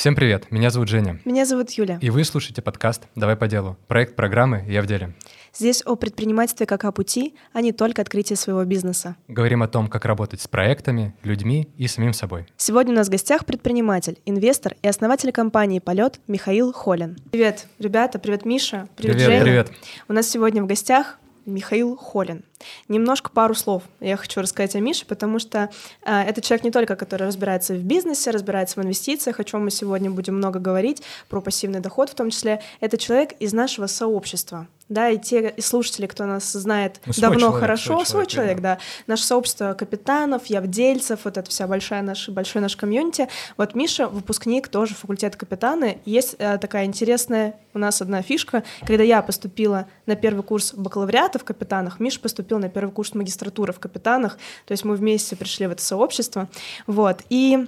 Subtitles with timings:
[0.00, 1.20] Всем привет, меня зовут Женя.
[1.26, 1.98] Меня зовут Юля.
[2.00, 3.76] И вы слушаете подкаст «Давай по делу».
[3.86, 5.12] Проект программы «Я в деле».
[5.52, 9.16] Здесь о предпринимательстве как о пути, а не только открытии своего бизнеса.
[9.28, 12.46] Говорим о том, как работать с проектами, людьми и самим собой.
[12.56, 17.18] Сегодня у нас в гостях предприниматель, инвестор и основатель компании «Полет» Михаил Холин.
[17.30, 19.42] Привет, ребята, привет, Миша, привет, привет Женя.
[19.42, 19.72] Привет.
[20.08, 22.44] У нас сегодня в гостях Михаил Холин.
[22.88, 25.70] Немножко пару слов я хочу рассказать о Мише, потому что
[26.04, 29.70] э, это человек не только, который разбирается в бизнесе, разбирается в инвестициях, о чем мы
[29.70, 32.62] сегодня будем много говорить, про пассивный доход в том числе.
[32.80, 37.38] Это человек из нашего сообщества да, и те и слушатели, кто нас знает ну, давно
[37.38, 38.78] человек, хорошо, свой, свой человек, человек да.
[39.06, 43.28] Наше сообщество капитанов, явдельцев, вот это вся большая наш, большой наш комьюнити.
[43.56, 46.00] Вот Миша, выпускник тоже факультета капитаны.
[46.04, 48.64] Есть э, такая интересная у нас одна фишка.
[48.84, 53.72] Когда я поступила на первый курс бакалавриата в капитанах, Миша поступил на первый курс магистратуры
[53.72, 56.48] в капитанах, то есть мы вместе пришли в это сообщество.
[56.86, 57.66] Вот, и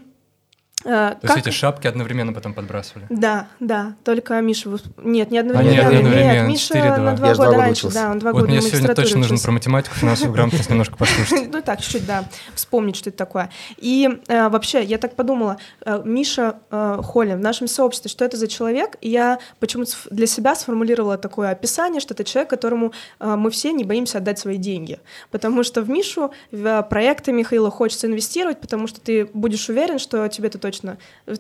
[0.83, 1.37] То как...
[1.37, 3.07] есть эти шапки одновременно потом подбрасывали?
[3.11, 4.71] Да, да, только Миша...
[4.99, 5.89] Нет, не одновременно.
[5.89, 6.33] А, нет, одновременно.
[6.33, 8.95] Нет, Миша 4, на два года, года раньше, да, он два вот года мне сегодня
[8.95, 11.49] точно нужно про математику, финансовую грамотность немножко послушать.
[11.53, 12.25] Ну так, чуть-чуть, да,
[12.55, 13.51] вспомнить, что это такое.
[13.77, 18.37] И э, вообще, я так подумала, э, Миша э, Холин в нашем сообществе, что это
[18.37, 23.51] за человек, и я почему-то для себя сформулировала такое описание, что это человек, которому мы
[23.51, 24.99] все не боимся отдать свои деньги,
[25.31, 30.27] потому что в Мишу, в проекты Михаила хочется инвестировать, потому что ты будешь уверен, что
[30.29, 30.72] тебе это точно,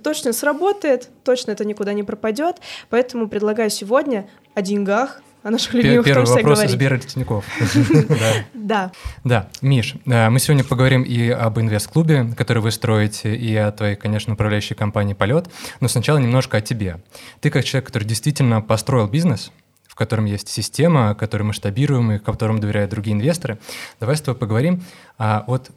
[0.02, 2.56] точно сработает, точно это никуда не пропадет.
[2.90, 6.70] Поэтому предлагаю сегодня о деньгах, о наших любимых Первый вопрос говорить.
[6.70, 7.44] Сбера Тинькофф.
[8.54, 8.92] Да.
[9.24, 9.48] Да.
[9.60, 14.34] Миш, э, мы сегодня поговорим и об инвест-клубе, который вы строите, и о твоей, конечно,
[14.34, 15.46] управляющей компании «Полет».
[15.80, 17.02] Но сначала немножко о тебе.
[17.40, 19.50] Ты как человек, который действительно построил бизнес,
[19.88, 23.58] в котором есть система, которую масштабируем и которому доверяют другие инвесторы.
[24.00, 24.84] Давай с тобой поговорим.
[25.18, 25.70] А вот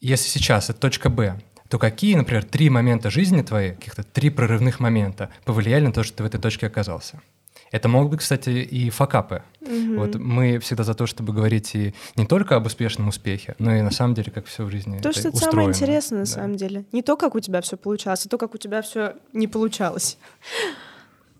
[0.00, 4.80] если сейчас это точка «Б», то какие, например, три момента жизни твоей, каких-то три прорывных
[4.80, 7.20] момента повлияли на то, что ты в этой точке оказался?
[7.70, 9.42] Это могут быть, кстати, и факапы.
[9.60, 9.96] Mm-hmm.
[9.98, 13.80] Вот мы всегда за то, чтобы говорить и не только об успешном успехе, но и
[13.80, 15.00] на самом деле, как все в жизни.
[15.00, 16.30] То, что это самое интересное, на да.
[16.30, 16.84] самом деле.
[16.92, 20.18] Не то, как у тебя все получалось, а то, как у тебя все не получалось.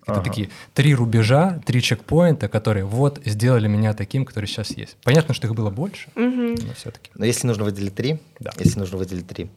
[0.07, 0.25] Это ага.
[0.25, 4.97] такие три рубежа, три чекпоинта, которые вот сделали меня таким, который сейчас есть.
[5.03, 6.57] Понятно, что их было больше, угу.
[6.67, 7.11] но все-таки.
[7.15, 8.51] Но если нужно выделить три, да.
[8.59, 9.51] если нужно выделить три,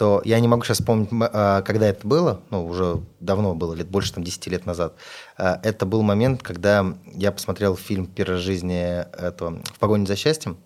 [0.00, 3.86] то я не могу сейчас вспомнить, а, когда это было, ну, уже давно было, лет
[3.88, 4.94] больше там 10 лет назад.
[5.36, 10.56] А, это был момент, когда я посмотрел фильм «Первая жизнь» этого «В погоне за счастьем».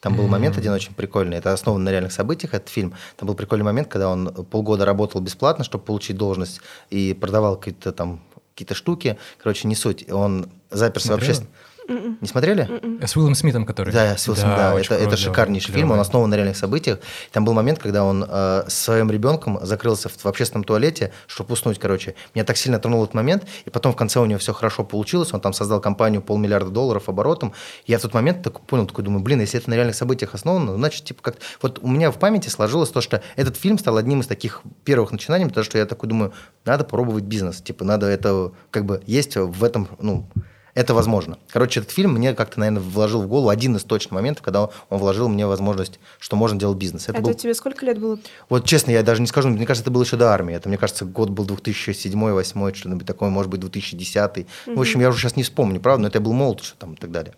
[0.00, 2.92] Там был момент один очень прикольный, это основано на реальных событиях, этот фильм.
[3.16, 6.60] Там был прикольный момент, когда он полгода работал бесплатно, чтобы получить должность,
[6.90, 9.16] и продавал какие-то там какие-то штуки.
[9.38, 10.12] Короче, не суть.
[10.12, 11.18] Он заперся Смотрела?
[11.18, 11.54] в общественном...
[11.92, 12.16] Mm-mm.
[12.20, 12.64] Не смотрели?
[12.64, 13.06] Mm-mm.
[13.06, 13.92] С Уиллом Смитом, который.
[13.92, 14.80] Да, с Уиллом да, да.
[14.80, 15.80] Это, это шикарнейший клевый.
[15.80, 16.98] фильм, он основан на реальных событиях.
[17.32, 21.52] Там был момент, когда он э, с своим ребенком закрылся в, в общественном туалете, чтобы
[21.52, 22.14] уснуть, короче.
[22.34, 25.32] Меня так сильно тронул этот момент, и потом в конце у него все хорошо получилось,
[25.32, 27.52] он там создал компанию полмиллиарда долларов оборотом.
[27.86, 30.74] Я в тот момент так понял, такой думаю, блин, если это на реальных событиях основано,
[30.74, 34.20] значит, типа как Вот у меня в памяти сложилось то, что этот фильм стал одним
[34.20, 36.32] из таких первых начинаний, потому что я такой думаю,
[36.64, 40.26] надо пробовать бизнес, типа надо это, как бы, есть в этом, ну,
[40.74, 41.38] это возможно.
[41.50, 44.98] Короче, этот фильм мне как-то, наверное, вложил в голову один из точных моментов, когда он
[44.98, 47.04] вложил мне возможность, что можно делать бизнес.
[47.04, 47.34] Это, это был...
[47.34, 48.18] тебе сколько лет было?
[48.48, 50.54] Вот честно, я даже не скажу, мне кажется, это было еще до армии.
[50.54, 54.46] Это, мне кажется, год был 2007-2008, что-нибудь такое, может быть, 2010.
[54.66, 54.76] Угу.
[54.76, 56.94] В общем, я уже сейчас не вспомню, правда, но это я был молод что там
[56.94, 57.34] и так далее.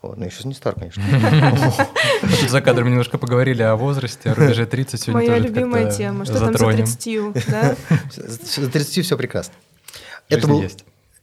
[0.00, 1.02] Вот, но я сейчас не стар, конечно.
[2.40, 6.24] Тут за кадром немножко поговорили о возрасте, о рубеже 30 сегодня Моя любимая тема.
[6.24, 7.76] Что там за 30, да?
[8.16, 9.54] За 30 все прекрасно.
[10.28, 10.62] Это был,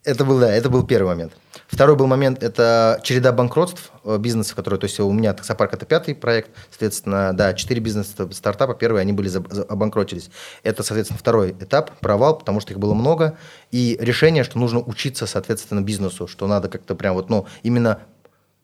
[0.06, 1.34] это был, да, это был первый момент.
[1.68, 5.86] Второй был момент– это череда банкротств э, бизнесов, которые, то есть у меня таксопарк– это
[5.86, 9.32] пятый проект, соответственно, да, четыре бизнеса стартапа, первые, они были
[9.68, 10.30] обанкротились.
[10.64, 13.38] Это, соответственно, второй этап, провал, потому что их было много,
[13.72, 18.00] и решение, что нужно учиться, соответственно, бизнесу, что надо как-то прям вот, ну, именно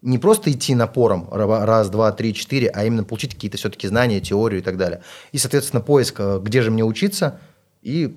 [0.02, 4.62] не просто идти напором раз, два, три, четыре, а именно получить какие-то все-таки знания, теорию
[4.62, 5.02] и так далее.
[5.32, 7.40] И, соответственно, поиск, э, где же мне учиться,
[7.82, 8.16] и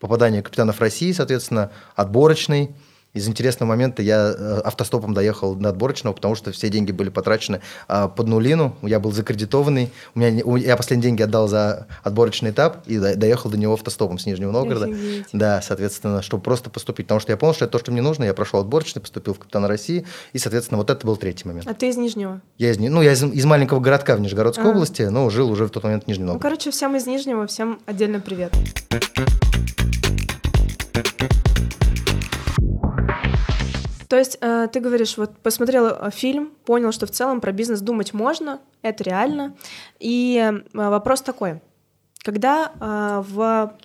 [0.00, 2.74] попадание капитанов России, соответственно, отборочный–
[3.12, 7.60] из интересного момента я э, автостопом доехал до отборочного, потому что все деньги были потрачены
[7.88, 8.76] а, под нулину.
[8.82, 9.90] Я был закредитованный.
[10.14, 14.26] У меня, я последние деньги отдал за отборочный этап и доехал до него автостопом с
[14.26, 14.86] Нижнего Новгорода.
[14.86, 15.26] Офигеть.
[15.32, 17.06] Да, соответственно, чтобы просто поступить.
[17.06, 18.24] Потому что я понял, что это то, что мне нужно.
[18.24, 20.06] Я прошел отборочный, поступил в Капитана России.
[20.32, 21.66] И, соответственно, вот это был третий момент.
[21.66, 22.40] А ты из Нижнего?
[22.58, 24.68] Я из, ну, я из, из маленького городка в Нижегородской а.
[24.68, 26.44] области, но жил уже в тот момент в Нижнем Новгороде.
[26.44, 28.52] Ну, короче, всем из Нижнего, всем отдельно привет.
[34.10, 37.80] То есть э, ты говоришь, вот посмотрел э, фильм, понял, что в целом про бизнес
[37.80, 39.56] думать можно, это реально.
[40.00, 41.62] И э, вопрос такой:
[42.24, 43.76] когда в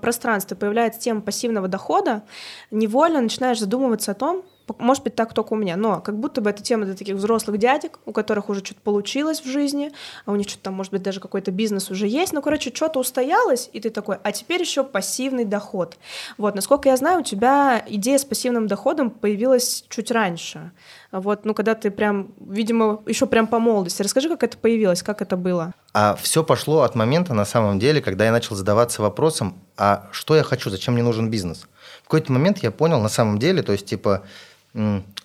[0.00, 2.22] пространстве появляется тема пассивного дохода,
[2.70, 4.42] невольно начинаешь задумываться о том,
[4.78, 7.58] может быть, так только у меня, но как будто бы это тема для таких взрослых
[7.58, 9.92] дядек, у которых уже что-то получилось в жизни,
[10.26, 13.00] а у них что-то там, может быть, даже какой-то бизнес уже есть, ну, короче, что-то
[13.00, 15.96] устоялось, и ты такой, а теперь еще пассивный доход.
[16.36, 20.72] Вот, насколько я знаю, у тебя идея с пассивным доходом появилась чуть раньше.
[21.10, 24.02] Вот, ну, когда ты прям, видимо, еще прям по молодости.
[24.02, 25.72] Расскажи, как это появилось, как это было?
[25.94, 30.36] А все пошло от момента, на самом деле, когда я начал задаваться вопросом, а что
[30.36, 31.66] я хочу, зачем мне нужен бизнес?
[32.00, 34.24] В какой-то момент я понял, на самом деле, то есть, типа,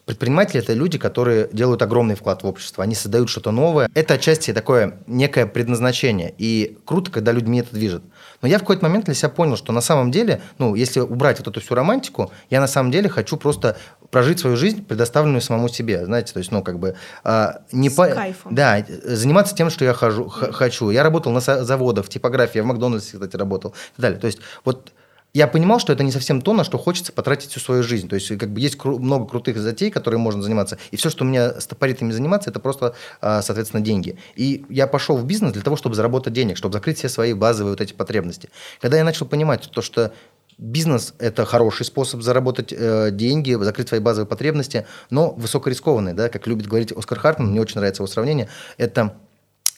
[0.05, 3.89] Предприниматели– это люди, которые делают огромный вклад в общество, они создают что-то новое.
[3.93, 8.03] Это отчасти такое некое предназначение, и круто, когда людьми это движет.
[8.41, 11.39] Но я в какой-то момент для себя понял, что на самом деле, ну, если убрать
[11.39, 13.77] вот эту всю романтику, я на самом деле хочу просто
[14.11, 16.95] прожить свою жизнь, предоставленную самому себе, знаете, то есть, ну, как бы...
[17.23, 18.07] А, не С по...
[18.07, 18.53] кайфом.
[18.53, 20.89] Да, заниматься тем, что я хожу, хочу.
[20.89, 24.19] Я работал на заводах, в типографии, я в Макдональдсе, кстати, работал и так далее.
[24.19, 24.91] То есть, вот
[25.33, 28.07] я понимал, что это не совсем то, на что хочется потратить всю свою жизнь.
[28.07, 30.77] То есть, как бы есть кру- много крутых затей, которые можно заниматься.
[30.91, 34.17] И все, что у меня стопорит ими заниматься, это просто, а, соответственно, деньги.
[34.35, 37.71] И я пошел в бизнес для того, чтобы заработать денег, чтобы закрыть все свои базовые
[37.71, 38.49] вот эти потребности.
[38.79, 40.13] Когда я начал понимать то, что
[40.59, 46.45] Бизнес– это хороший способ заработать э, деньги, закрыть свои базовые потребности, но высокорискованный, да, как
[46.45, 49.15] любит говорить Оскар Хартман, мне очень нравится его сравнение, это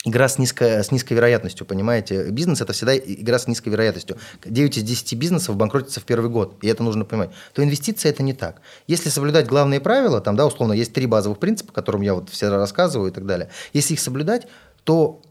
[0.06, 2.30] игра с, низкой, с низкой вероятностью, понимаете?
[2.30, 4.18] Бизнес– это всегда игра с низкой вероятностью.
[4.46, 7.31] 9 из 10 бизнесов банкротятся в первый год, и это нужно понимать.
[7.54, 8.62] То инвестиция– это не так.
[8.88, 12.50] Если соблюдать главные правила, там, да, условно, есть три базовых принципа, которым я вот все
[12.50, 13.50] рассказываю и так далее.
[13.74, 14.48] Если их соблюдать,
[14.84, 15.22] то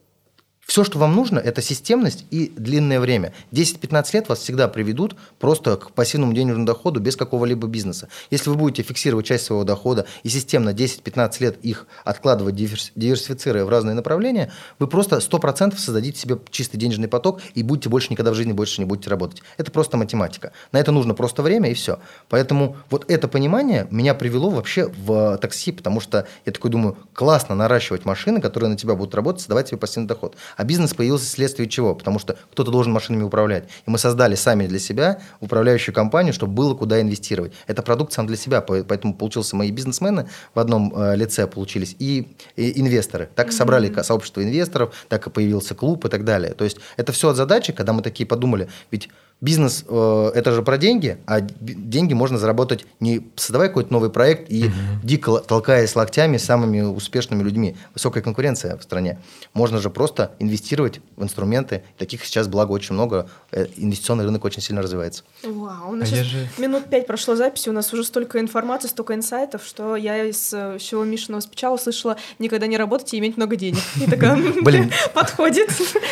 [0.67, 3.33] все, что вам нужно, это системность и длинное время.
[3.53, 8.09] 10-15 лет вас всегда приведут просто к пассивному денежному доходу без какого-либо бизнеса.
[8.31, 13.69] Если вы будете фиксировать часть своего дохода и системно 10-15 лет их откладывать, диверсифицируя в
[13.69, 18.35] разные направления, вы просто 100% создадите себе чистый денежный поток и будете больше никогда в
[18.35, 19.43] жизни больше не будете работать.
[19.59, 20.53] Это просто математика.
[20.73, 21.99] На это нужно просто время и все.
[22.29, 27.55] Поэтому вот это понимание меня привело вообще в такси, потому что я такой думаю, классно
[27.55, 30.37] наращивать машины, которые на тебя будут работать, создавать себе пассивный доход.
[30.57, 31.95] А бизнес появился вследствие чего?
[31.95, 33.65] Потому что кто-то должен машинами управлять.
[33.87, 37.53] И мы создали сами для себя управляющую компанию, чтобы было куда инвестировать.
[37.67, 42.29] Это продукт сам для себя, поэтому получился мои бизнесмены в одном э, лице получились и,
[42.57, 43.29] и инвесторы.
[43.35, 44.03] Так и собрали mm-hmm.
[44.03, 46.53] сообщество инвесторов, так и появился клуб и так далее.
[46.55, 49.09] То есть это все от задачи, когда мы такие подумали, ведь
[49.41, 54.51] бизнес э, это же про деньги, а деньги можно заработать не создавая какой-то новый проект
[54.51, 54.73] и угу.
[55.03, 57.77] дико толкаясь локтями с самыми успешными людьми.
[57.93, 59.19] Высокая конкуренция в стране.
[59.53, 61.83] Можно же просто инвестировать в инструменты.
[61.99, 63.29] Таких сейчас, благо, очень много.
[63.51, 65.25] Э, инвестиционный рынок очень сильно развивается.
[65.43, 66.49] Вау, у нас а сейчас же...
[66.59, 70.79] минут пять прошло записи, у нас уже столько информации, столько инсайтов, что я из э,
[70.79, 73.83] всего Мишиного спича услышала никогда не работать и иметь много денег.
[74.01, 75.71] И такая, блин, подходит.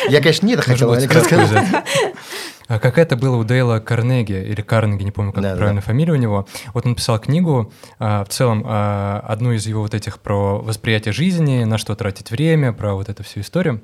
[0.09, 1.83] Я, конечно, не это хотел сказать.
[2.62, 5.85] А как это было у Дейла Карнеги, или Карнеги, не помню, как да, правильно да.
[5.85, 6.47] фамилия у него.
[6.73, 11.13] Вот он писал книгу, а, в целом, а, одну из его вот этих про восприятие
[11.13, 13.81] жизни, на что тратить время, про вот эту всю историю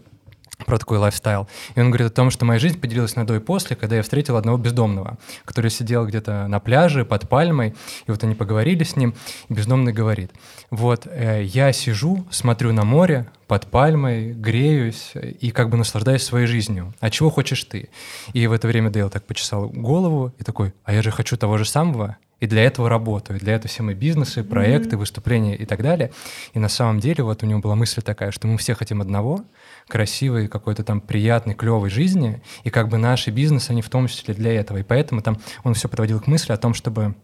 [0.66, 1.48] про такой лайфстайл.
[1.76, 4.04] И он говорит о том, что моя жизнь поделилась на до и после, когда я
[4.04, 7.76] встретил одного бездомного, который сидел где-то на пляже под пальмой,
[8.08, 9.16] и вот они поговорили с ним,
[9.48, 10.32] и бездомный говорит,
[10.70, 16.46] вот э, я сижу, смотрю на море под пальмой, греюсь и как бы наслаждаюсь своей
[16.46, 16.94] жизнью.
[17.00, 17.90] А чего хочешь ты?
[18.34, 21.58] И в это время Дейл так почесал голову и такой, а я же хочу того
[21.58, 25.00] же самого, и для этого работаю, для этого все мои бизнесы, проекты, mm-hmm.
[25.00, 26.12] выступления и так далее.
[26.54, 29.44] И на самом деле вот у него была мысль такая, что мы все хотим одного,
[29.88, 34.34] красивой, какой-то там приятной, клевой жизни, и как бы наши бизнесы, они в том числе
[34.34, 34.78] для этого.
[34.78, 37.16] И поэтому там он все подводил к мысли о том, чтобы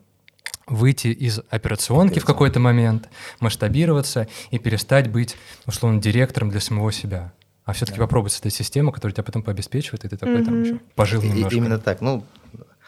[0.68, 3.10] выйти из операционки в какой-то момент,
[3.40, 5.36] масштабироваться и перестать быть,
[5.66, 7.34] условно, директором для самого себя.
[7.66, 8.04] А все-таки да.
[8.04, 10.46] попробовать создать систему, которая тебя потом пообеспечивает, и ты такой mm-hmm.
[10.46, 11.56] там еще пожил немножко.
[11.56, 12.01] И, именно так.
[12.01, 12.24] Ну,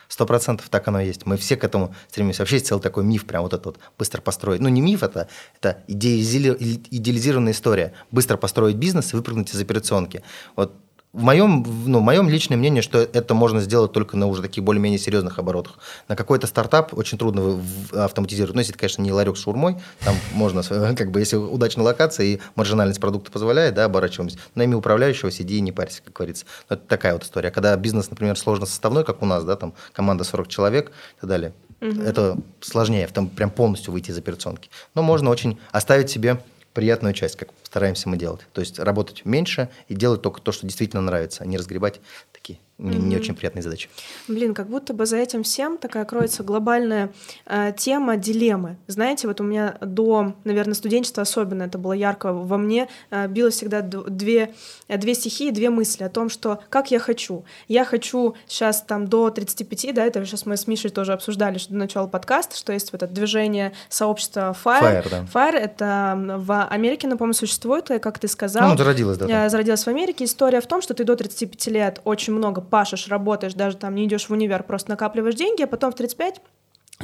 [0.08, 1.26] Сто процентов так оно и есть.
[1.26, 2.42] Мы все к этому стремимся.
[2.42, 4.62] Вообще есть целый такой миф, прям вот этот вот, быстро построить.
[4.62, 5.28] Ну, не миф, это,
[5.60, 7.94] это идеализированная история.
[8.12, 10.24] Быстро построить бизнес и выпрыгнуть из операционки.
[10.56, 10.74] Вот
[11.18, 14.64] в моем, ну, в моем личное мнение, что это можно сделать только на уже таких
[14.64, 15.80] более-менее серьезных оборотах.
[16.08, 17.60] На какой-то стартап очень трудно
[17.92, 18.54] автоматизировать.
[18.54, 20.62] Ну, если это, конечно, не ларек с шурмой, там можно,
[20.96, 24.38] как бы, если удачная локация и маржинальность продукта позволяет, да, оборачиваемся.
[24.54, 26.46] На имя управляющего сиди и не парься, как говорится.
[26.70, 27.50] Но это такая вот история.
[27.50, 31.30] Когда бизнес, например, сложно составной, как у нас, да, там команда 40 человек и так
[31.30, 32.00] далее, угу.
[32.00, 34.70] это сложнее, там прям полностью выйти из операционки.
[34.94, 36.40] Но можно очень оставить себе
[36.78, 38.42] приятную часть, как стараемся мы делать.
[38.54, 42.00] То есть работать меньше и делать только то, что действительно нравится, а не разгребать
[42.32, 43.02] такие не, mm-hmm.
[43.02, 43.90] не очень приятные задачи.
[44.28, 47.12] Блин, как будто бы за этим всем такая кроется глобальная
[47.48, 48.78] э, тема дилеммы.
[48.86, 53.50] Знаете, вот у меня до, наверное, студенчества особенно это было ярко во мне, э, било
[53.50, 54.54] всегда две,
[54.88, 57.46] две стихии, две мысли о том, что как я хочу.
[57.68, 61.72] Я хочу сейчас там до 35, да, это сейчас мы с Мишей тоже обсуждали что
[61.72, 65.04] до начала подкаста, что есть вот это движение сообщества FIRE.
[65.04, 65.26] FIRE, да.
[65.34, 68.70] FIRE это в Америке, напомню, существует, как ты сказал.
[68.70, 69.46] Ну, зародилась, да.
[69.46, 70.26] Э, зародилась в Америке.
[70.26, 74.06] История в том, что ты до 35 лет очень много пашешь, работаешь, даже там не
[74.06, 76.42] идешь в универ, просто накапливаешь деньги, а потом в 35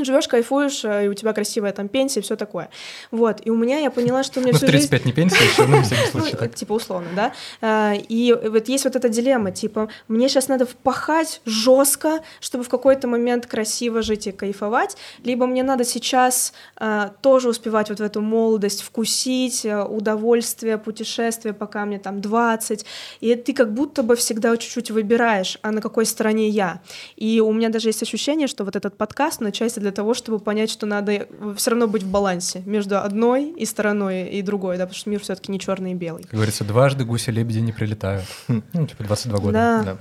[0.02, 2.70] живешь, кайфуешь, э, и у тебя красивая там пенсия и все такое.
[3.12, 5.08] Вот, и у меня я поняла, что у меня ну, всю 35 жизнь...
[5.08, 6.38] не пенсия, еще на всякий случай.
[6.40, 7.34] Ну, типа условно, да.
[7.62, 12.70] А, и вот есть вот эта дилемма, типа, мне сейчас надо впахать жестко, чтобы в
[12.70, 18.04] какой-то момент красиво жить и кайфовать, либо мне надо сейчас а, тоже успевать вот в
[18.04, 22.86] эту молодость вкусить э, удовольствие, путешествие, пока мне там 20,
[23.22, 26.82] и ты как будто бы всегда чуть-чуть выбираешь, а на какой стороне я.
[27.16, 30.40] И у меня даже есть ощущение, что вот этот подкаст на части для того, чтобы
[30.40, 34.86] понять, что надо все равно быть в балансе между одной и стороной и другой, да,
[34.86, 36.24] потому что мир все-таки не черный и белый.
[36.24, 38.26] Как говорится, дважды гуси-лебеди не прилетают.
[38.48, 39.52] Ну, типа 22 года.
[39.54, 39.84] Да.
[39.84, 39.98] да.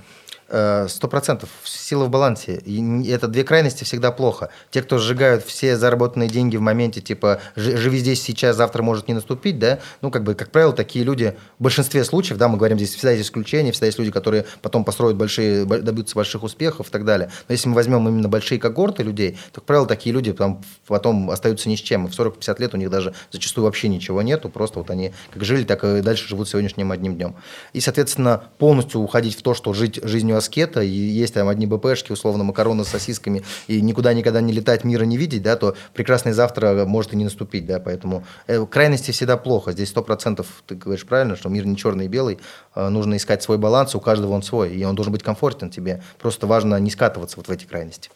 [0.55, 1.49] Э, сто процентов.
[1.63, 2.61] Сила в балансе.
[2.63, 4.49] И это две крайности всегда плохо.
[4.69, 9.15] Те, кто сжигают все заработанные деньги в моменте, типа живи здесь сейчас, завтра может не
[9.15, 12.77] наступить, да, ну, как бы, как правило, такие люди в большинстве случаев, да, мы говорим,
[12.77, 16.91] здесь всегда есть исключения, всегда есть люди, которые потом построят большие, добьются больших успехов и
[16.91, 17.31] так далее.
[17.47, 21.31] Но если мы возьмем именно большие когорты людей, то, как правило, такие люди там, потом
[21.31, 22.05] остаются ни с чем.
[22.05, 25.43] И в 40-50 лет у них даже зачастую вообще ничего нету, просто вот они как
[25.43, 27.35] жили, так и дальше живут сегодняшним одним днем.
[27.73, 32.11] И, соответственно, полностью уходить в то, что жить жизнью аскета, и есть там одни БПшки,
[32.11, 36.33] условно, макароны с сосисками, и никуда никогда не летать, мира не видеть, да, то прекрасный
[36.33, 39.71] завтра может и не наступить, да, поэтому э, крайности всегда плохо.
[39.71, 42.39] Здесь сто процентов, ты говоришь правильно, что мир не черный и белый,
[42.75, 46.01] э, нужно искать свой баланс, у каждого он свой, и он должен быть комфортен тебе.
[46.19, 48.09] Просто важно не скатываться вот в эти крайности.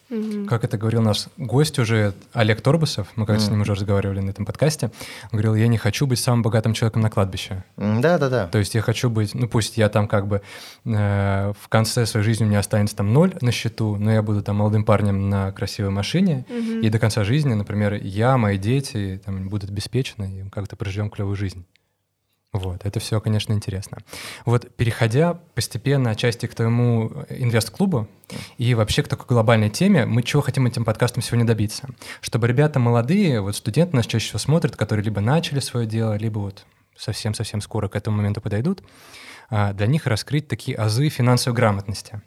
[0.48, 3.48] Как это говорил наш гость уже, Олег Торбусов, мы как-то mm-hmm.
[3.48, 4.92] с ним уже разговаривали на этом подкасте,
[5.32, 7.64] он говорил, я не хочу быть самым богатым человеком на кладбище.
[7.78, 8.48] Да, да, да.
[8.48, 10.42] То есть я хочу быть, ну пусть я там как бы
[10.86, 14.42] э, в конце своей жизни у меня останется там ноль на счету, но я буду
[14.42, 16.80] там молодым парнем на красивой машине, угу.
[16.80, 21.36] и до конца жизни, например, я, мои дети там, будут обеспечены, и как-то проживем клевую
[21.36, 21.66] жизнь.
[22.54, 23.98] Вот, это все, конечно, интересно.
[24.46, 28.08] Вот, переходя постепенно отчасти к твоему инвест-клубу
[28.58, 31.90] и вообще к такой глобальной теме, мы чего хотим этим подкастом сегодня добиться?
[32.22, 36.40] Чтобы ребята молодые, вот студенты нас чаще всего смотрят, которые либо начали свое дело, либо
[36.40, 38.82] вот совсем-совсем скоро к этому моменту подойдут,
[39.50, 42.22] для них раскрыть такие азы финансовой грамотности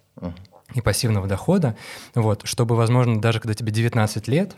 [0.74, 1.76] и пассивного дохода,
[2.14, 4.56] вот, чтобы, возможно, даже когда тебе 19 лет,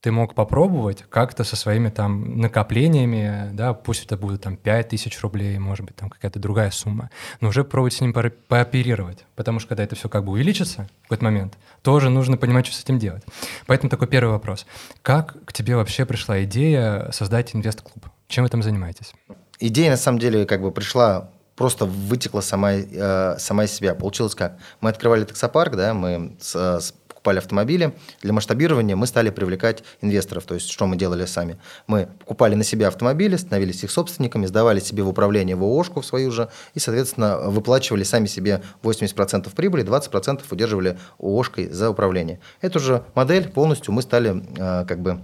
[0.00, 5.20] ты мог попробовать как-то со своими там накоплениями, да, пусть это будет там 5 тысяч
[5.20, 9.68] рублей, может быть, там какая-то другая сумма, но уже пробовать с ним пооперировать, потому что
[9.68, 12.98] когда это все как бы увеличится в какой-то момент, тоже нужно понимать, что с этим
[12.98, 13.24] делать.
[13.66, 14.66] Поэтому такой первый вопрос.
[15.02, 18.06] Как к тебе вообще пришла идея создать инвест-клуб?
[18.26, 19.12] Чем вы там занимаетесь?
[19.58, 23.94] Идея, на самом деле, как бы пришла просто вытекла сама, э, сама из себя.
[23.94, 24.56] Получилось как?
[24.80, 27.92] Мы открывали таксопарк, да, мы с, с покупали автомобили.
[28.22, 30.44] Для масштабирования мы стали привлекать инвесторов.
[30.44, 31.58] То есть, что мы делали сами?
[31.86, 36.06] Мы покупали на себя автомобили, становились их собственниками, сдавали себе в управление в ООшку в
[36.06, 42.40] свою же и, соответственно, выплачивали сами себе 80% прибыли, 20% удерживали ООшкой за управление.
[42.62, 45.20] Эту же модель полностью мы стали э, как бы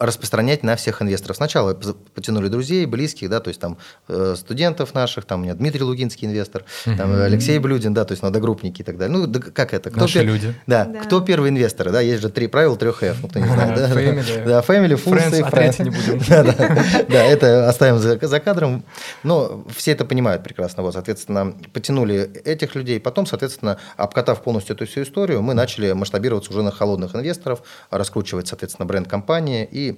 [0.00, 1.36] распространять на всех инвесторов.
[1.36, 1.72] Сначала
[2.14, 6.26] потянули друзей, близких, да, то есть там э, студентов наших, там у меня Дмитрий Лугинский
[6.26, 6.96] инвестор, угу.
[6.96, 9.16] там Алексей Блюдин, да, то есть надогруппники и так далее.
[9.16, 9.90] Ну, да, как это?
[9.90, 10.24] Кто Наши пер...
[10.24, 10.54] люди.
[10.66, 13.46] Да, да, кто первый инвестор, да, есть же три правила трех F, ну, кто не
[13.46, 13.90] знает, да?
[13.90, 14.44] Family.
[14.44, 15.82] Да, Family, Foods и Friends.
[15.82, 16.20] не будем.
[17.08, 18.84] Да, это оставим за, за кадром,
[19.22, 24.86] но все это понимают прекрасно, вот, соответственно, потянули этих людей, потом, соответственно, обкатав полностью эту
[24.86, 29.93] всю историю, мы начали масштабироваться уже на холодных инвесторов, раскручивать, соответственно, бренд компании и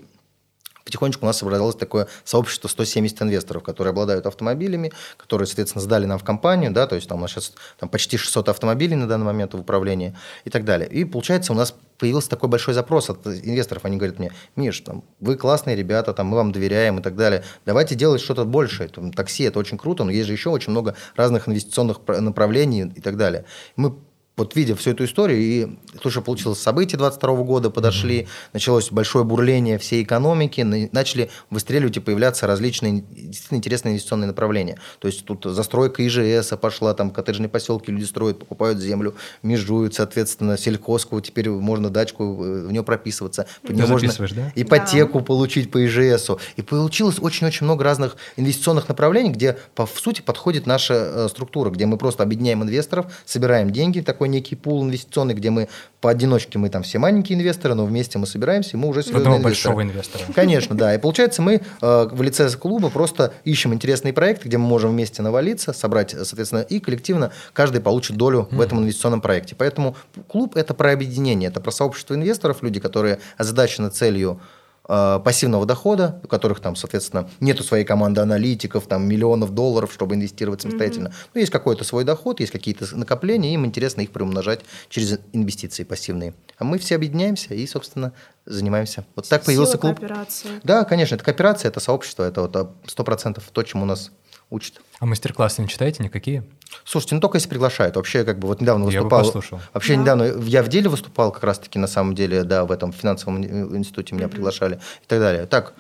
[0.87, 6.19] потихонечку у нас собралось такое сообщество 170 инвесторов, которые обладают автомобилями, которые, соответственно, сдали нам
[6.19, 9.27] в компанию, да, то есть там у нас сейчас там, почти 600 автомобилей на данный
[9.27, 10.89] момент в управлении и так далее.
[10.89, 13.85] И получается у нас появился такой большой запрос от инвесторов.
[13.85, 17.43] Они говорят мне, Миш, там, вы классные ребята, там, мы вам доверяем и так далее.
[17.65, 18.89] Давайте делать что-то большее.
[18.89, 23.01] Там, такси– это очень круто, но есть же еще очень много разных инвестиционных направлений и
[23.01, 23.45] так далее.
[23.77, 23.97] Мы
[24.37, 25.67] вот видя всю эту историю, и
[26.03, 28.29] то, что получилось события 22 года, подошли, mm-hmm.
[28.53, 30.61] началось большое бурление всей экономики,
[30.93, 34.79] начали выстреливать и появляться различные действительно интересные инвестиционные направления.
[34.99, 40.59] То есть тут застройка ИЖС пошла, там коттеджные поселки люди строят, покупают землю, межуют, соответственно,
[40.59, 44.53] сельхозку, теперь можно дачку, э, в нее прописываться, Ты нее можно да?
[44.55, 45.25] ипотеку да.
[45.25, 46.39] получить по ИЖСу.
[46.57, 51.71] И получилось очень-очень много разных инвестиционных направлений, где, по в сути, подходит наша э, структура,
[51.71, 55.69] где мы просто объединяем инвесторов, собираем деньги, такой некий пул инвестиционный, где мы
[56.01, 59.43] поодиночке мы там все маленькие инвесторы, но вместе мы собираемся, и мы уже серьезные инвесторы.
[59.43, 60.25] большого инвестора.
[60.35, 60.95] Конечно, да.
[60.95, 65.23] И получается, мы э, в лице клуба просто ищем интересные проекты, где мы можем вместе
[65.23, 69.57] навалиться, собрать, соответственно, и коллективно каждый получит долю в этом инвестиционном проекте.
[69.57, 69.97] Поэтому
[70.29, 74.41] клуб– это про объединение, это про сообщество инвесторов, люди, которые озадачены целью
[74.87, 80.63] пассивного дохода, у которых там, соответственно, нету своей команды аналитиков, там миллионов долларов, чтобы инвестировать
[80.63, 81.09] самостоятельно.
[81.09, 81.31] Mm-hmm.
[81.35, 86.35] Но есть какой-то свой доход, есть какие-то накопления, им интересно их приумножать через инвестиции пассивные.
[86.59, 88.13] А мы все объединяемся и, собственно,
[88.45, 89.05] занимаемся.
[89.17, 89.99] Вот так появился Сила клуб.
[89.99, 90.49] Кооперации.
[90.63, 94.13] Да, конечно, это кооперация, это сообщество, это вот а, сто процентов то, чему нас
[94.51, 94.81] учат.
[94.99, 96.45] А мастер-классы не читаете никакие?
[96.85, 97.97] Слушайте, ну только если приглашают.
[97.97, 99.21] Вообще, как бы вот недавно выступал.
[99.21, 99.61] Я бы послушал.
[99.73, 100.01] Вообще да.
[100.01, 104.15] недавно я в деле выступал, как раз-таки на самом деле, да, в этом финансовом институте
[104.15, 104.31] меня mm-hmm.
[104.31, 105.47] приглашали и так далее.
[105.47, 105.75] Так,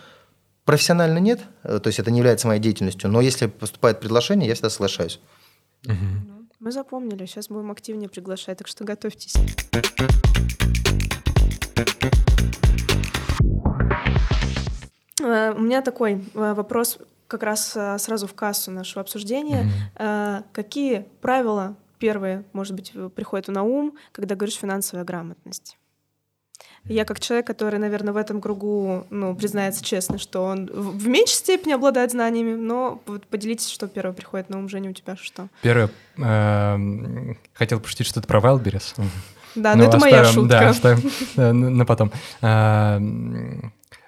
[0.64, 4.54] профессионально нет, э, то есть это не является моей деятельностью, но если поступает предложение, я
[4.54, 5.20] всегда соглашаюсь.
[5.85, 6.37] Mm-hmm.
[6.61, 9.35] Мы запомнили, сейчас будем активнее приглашать, так что готовьтесь.
[15.20, 19.68] Э, у меня такой э, вопрос как раз э, сразу в кассу нашего обсуждения.
[19.99, 20.45] Mm-hmm.
[20.52, 25.76] Какие правила первые, может быть, приходят на ум, когда говоришь финансовая грамотность?
[26.88, 31.35] Я как человек, который, наверное, в этом кругу, ну, признается честно, что он в меньшей
[31.35, 35.49] степени обладает знаниями, но вот поделитесь, что первое приходит на ум, Женя, у тебя что?
[35.62, 38.95] Первое, эм, хотел пошутить что-то про Wildberries.
[39.56, 40.49] Да, но, но это моя шутка.
[40.49, 42.12] Да, оставим на потом.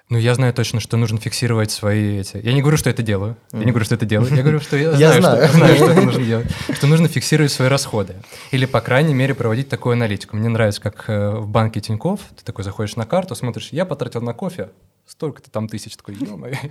[0.09, 2.37] Ну, я знаю точно, что нужно фиксировать свои эти...
[2.37, 3.37] Я не говорю, что это делаю.
[3.51, 4.35] Я не говорю, что это делаю.
[4.35, 5.47] Я говорю, что я знаю.
[5.47, 6.47] Что, знаю, что это нужно делать.
[6.73, 8.15] Что нужно фиксировать свои расходы.
[8.49, 10.35] Или, по крайней мере, проводить такую аналитику.
[10.35, 14.21] Мне нравится, как э, в банке Тинькофф, ты такой заходишь на карту, смотришь, я потратил
[14.21, 14.69] на кофе
[15.09, 16.15] столько-то там тысяч, такой,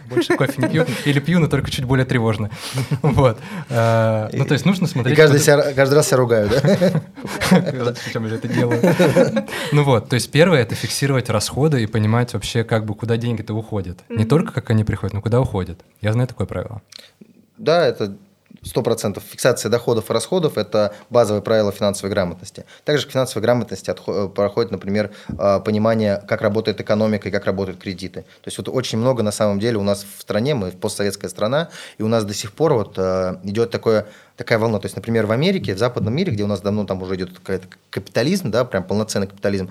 [0.08, 2.50] больше кофе не пью, или пью, но только чуть более тревожно.
[3.02, 3.38] Вот.
[3.68, 5.18] А, ну, то есть нужно смотреть...
[5.18, 7.94] И каждый, себя, каждый раз себя ругаю, да?
[8.04, 8.80] Зачем я это делаю?
[9.72, 13.54] Ну вот, то есть первое– это фиксировать расходы и понимать вообще, как бы, куда деньги-то
[13.54, 14.04] уходят.
[14.08, 15.80] Не только как они приходят, но куда уходят.
[16.00, 16.80] Я знаю такое правило.
[17.56, 18.16] Да, это
[18.62, 22.64] 100% фиксация доходов и расходов– это базовое правило финансовой грамотности.
[22.84, 27.80] Также к финансовой грамотности э, проходит, например, э, понимание, как работает экономика и как работают
[27.80, 28.22] кредиты.
[28.22, 31.68] То есть вот очень много на самом деле у нас в стране, мы постсоветская страна,
[31.98, 34.06] и у нас до сих пор вот э, идет такое
[34.36, 34.78] такая волна.
[34.78, 37.36] То есть, например, в Америке, в западном мире, где у нас давно там уже идет
[37.38, 39.70] какой-то капитализм, да, прям полноценный капитализм,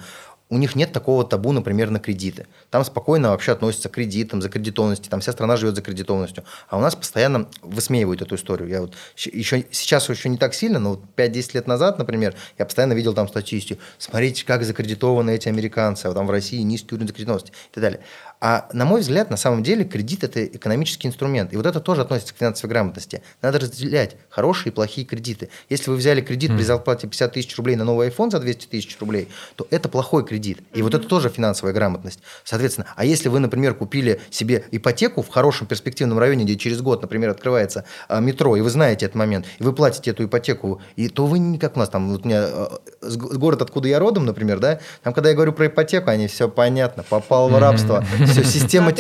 [0.50, 2.48] у них нет такого табу, например, на кредиты.
[2.70, 6.44] Там спокойно вообще относятся к кредитам, за кредитованностью, там вся страна живет за кредитованностью.
[6.70, 8.70] А у нас постоянно высмеивают эту историю.
[8.70, 12.66] Я вот еще, сейчас еще не так сильно, но вот 5-10 лет назад, например, я
[12.66, 13.82] постоянно видел там статистику.
[13.98, 18.00] Смотрите, как закредитованы эти американцы, а там в России низкий уровень закредитованности и так далее.
[18.40, 21.54] А на мой взгляд, на самом деле, кредит– это экономический инструмент.
[21.54, 23.24] И вот это тоже относится к финансовой грамотности.
[23.42, 25.50] Надо разделять хорошие и плохие кредиты.
[25.70, 28.98] Если вы взяли кредит при зарплате 50 тысяч рублей на новый iPhone за 200 тысяч
[29.00, 30.60] рублей, то это плохой кредит.
[30.74, 32.20] И вот это тоже финансовая грамотность.
[32.44, 37.02] Соответственно, а если вы, например, купили себе ипотеку в хорошем перспективном районе, где через год,
[37.02, 41.10] например, открывается а, метро, и вы знаете этот момент, и вы платите эту ипотеку, и
[41.10, 44.26] то вы не как у нас там, вот у меня а, город, откуда я родом,
[44.26, 48.44] например, да, там, когда я говорю про ипотеку, они все понятно, попал в рабство, все,
[48.44, 48.94] система,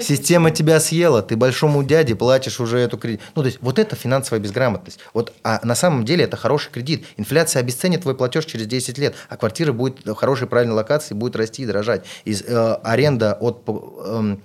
[0.00, 3.20] система тебя съела, ты большому дяде платишь уже эту кредит.
[3.34, 5.00] Ну, то есть вот это финансовая безграмотность.
[5.14, 7.04] Вот, а на самом деле это хороший кредит.
[7.16, 11.36] Инфляция обесценит твой платеж через 10 лет, а квартира будет в хорошей правильной локации, будет
[11.36, 12.04] расти и дорожать.
[12.24, 14.36] Из, э, аренда от э,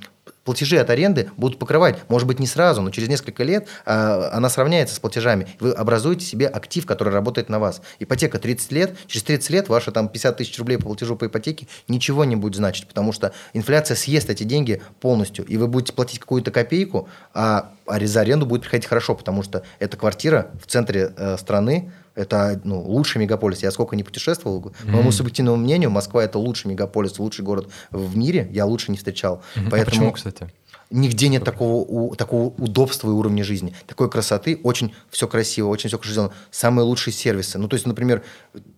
[0.46, 4.48] платежи от аренды будут покрывать, может быть, не сразу, но через несколько лет а, она
[4.50, 5.48] сравняется с платежами.
[5.60, 7.82] Вы образуете себе актив, который работает на вас.
[8.00, 11.68] Ипотека 30 лет, через 30 лет ваши там 50 тысяч рублей по платежу по ипотеке
[11.88, 16.20] ничего не будет значить, потому что инфляция съест эти деньги полностью, и вы будете платить
[16.20, 21.12] какую-то копейку, а, а за аренду будет приходить хорошо, потому что эта квартира в центре
[21.18, 23.62] э, страны, это ну, лучший мегаполис.
[23.62, 24.86] Я сколько не путешествовал, mm-hmm.
[24.86, 28.50] по моему субъективному мнению, Москва это лучший мегаполис, лучший город в мире.
[28.52, 29.42] Я лучше не встречал.
[29.56, 29.68] Mm-hmm.
[29.70, 29.82] Поэтому...
[29.82, 30.50] А почему, кстати?
[30.92, 35.90] Нигде нет такого, у, такого удобства и уровня жизни, такой красоты, очень все красиво, очень
[35.90, 36.32] все сделано.
[36.52, 37.58] Самые лучшие сервисы.
[37.58, 38.24] Ну, то есть, например,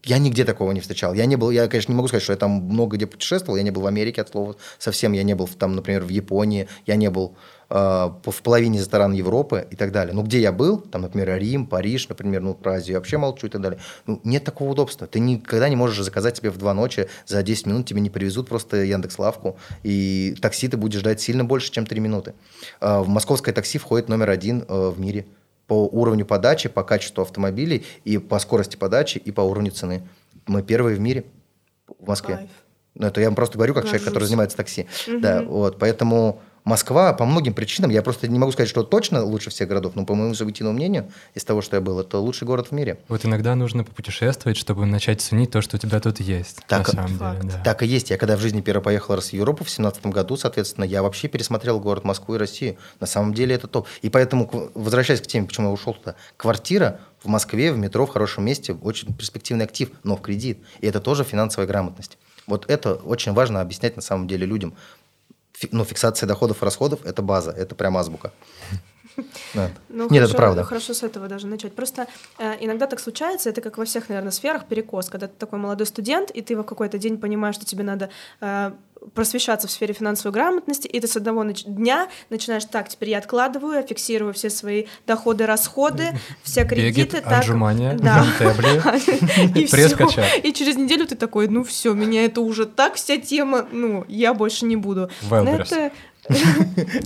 [0.03, 1.13] я нигде такого не встречал.
[1.13, 3.57] Я не был, я, конечно, не могу сказать, что я там много где путешествовал.
[3.57, 5.11] Я не был в Америке от слова совсем.
[5.11, 6.69] Я не был там, например, в Японии.
[6.85, 7.35] Я не был
[7.69, 10.13] в половине стран Европы и так далее.
[10.13, 13.47] Ну, где я был, там, например, Рим, Париж, например, ну, про Азию я вообще молчу
[13.47, 13.79] и так далее.
[14.05, 15.05] Ну, нет такого удобства.
[15.05, 18.47] Ты никогда не можешь заказать себе в два ночи за 10 минут, тебе не привезут
[18.47, 22.33] просто Яндекс Лавку, и такси ты будешь ждать сильно больше, чем 3 минуты.
[22.79, 25.25] Э, в московское такси входит номер один э, в мире
[25.67, 30.07] по уровню подачи, по качеству автомобилей и по скорости подачи и по уровню цены.
[30.45, 31.25] Мы первые в мире
[31.99, 32.37] в Москве.
[32.37, 32.49] Кайф.
[32.95, 33.99] Ну, это я вам просто говорю, как Горжусь.
[33.99, 34.87] человек, который занимается такси.
[35.07, 35.19] Угу.
[35.19, 39.49] Да, вот, поэтому Москва по многим причинам, я просто не могу сказать, что точно лучше
[39.51, 42.67] всех городов, но по моему субъективному мнению, из того, что я был, это лучший город
[42.67, 42.99] в мире.
[43.07, 46.59] Вот иногда нужно попутешествовать, чтобы начать ценить то, что у тебя тут есть.
[46.67, 47.61] Так, на самом деле, да.
[47.63, 48.09] так и есть.
[48.09, 51.29] Я когда в жизни первый поехал раз в Европу в 2017 году, соответственно, я вообще
[51.29, 52.75] пересмотрел город Москву и Россию.
[52.99, 53.87] На самом деле это топ.
[54.01, 58.09] И поэтому, возвращаясь к теме, почему я ушел туда, квартира в Москве, в метро, в
[58.09, 60.59] хорошем месте, очень перспективный актив, но в кредит.
[60.81, 62.17] И это тоже финансовая грамотность.
[62.45, 64.73] Вот это очень важно объяснять на самом деле людям
[65.71, 68.31] ну, фиксация доходов и расходов– это база, это прям азбука.
[69.53, 69.69] Да.
[69.89, 70.63] Ну, Нет, хорошо, это правда.
[70.63, 71.73] Хорошо с этого даже начать.
[71.73, 75.57] Просто э, иногда так случается, это как во всех, наверное, сферах перекос, когда ты такой
[75.59, 78.09] молодой студент, и ты в какой-то день понимаешь, что тебе надо
[78.41, 78.71] э,
[79.13, 83.17] просвещаться в сфере финансовой грамотности, и ты с одного нач- дня начинаешь так, теперь я
[83.19, 87.17] откладываю, я фиксирую все свои доходы, расходы, все кредиты.
[87.17, 88.25] Бегет, так, отжимания, да.
[89.55, 89.95] и пресс
[90.43, 94.33] И через неделю ты такой, ну все, меня это уже так вся тема, ну я
[94.33, 95.09] больше не буду.
[95.29, 95.91] Это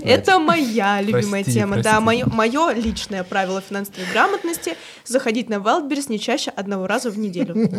[0.04, 1.78] это моя любимая тема.
[1.82, 7.70] Да, мое личное правило финансовой грамотности— заходить на Wildberries не чаще одного раза в неделю.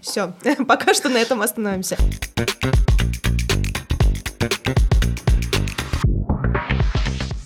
[0.00, 0.32] Все,
[0.66, 1.96] пока что на этом остановимся.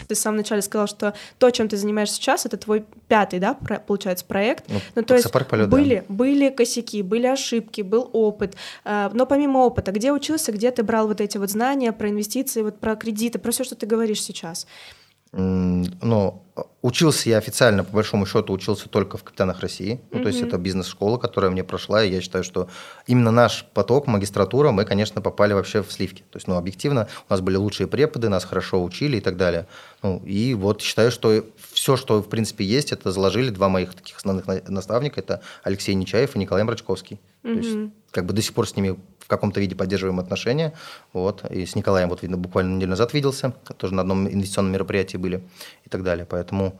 [0.06, 3.54] Ты в самом начале сказал, что то, чем ты занимаешься сейчас, это твой пятый, да,
[3.54, 4.64] про, получается, проект.
[4.68, 6.14] Ну, ну то есть полет, были, да.
[6.14, 8.56] были косяки, были ошибки, был опыт.
[8.84, 12.62] Э, но помимо опыта, где учился, где ты брал вот эти вот знания про инвестиции,
[12.62, 14.66] вот про кредиты, про все, что ты говоришь сейчас?
[15.38, 16.42] Ну,
[16.80, 20.00] учился я официально, по большому счету, учился только в «Капитанах России».
[20.10, 20.22] Ну, mm-hmm.
[20.22, 22.68] то есть это бизнес-школа, которая мне прошла, и я считаю, что
[23.06, 26.22] именно наш поток, магистратура, мы, конечно, попали вообще в сливки.
[26.30, 29.66] То есть, ну, объективно, у нас были лучшие преподы, нас хорошо учили и так далее.
[30.02, 34.16] Ну, и вот считаю, что все, что, в принципе, есть, это заложили два моих таких
[34.16, 37.20] основных наставника, это Алексей Нечаев и Николай Мрачковский.
[37.42, 37.52] Mm-hmm.
[37.52, 38.96] То есть, как бы до сих пор с ними
[39.26, 40.72] в каком-то виде поддерживаем отношения.
[41.12, 41.44] Вот.
[41.50, 45.42] И с Николаем, вот видно, буквально неделю назад виделся, тоже на одном инвестиционном мероприятии были
[45.84, 46.26] и так далее.
[46.30, 46.78] Поэтому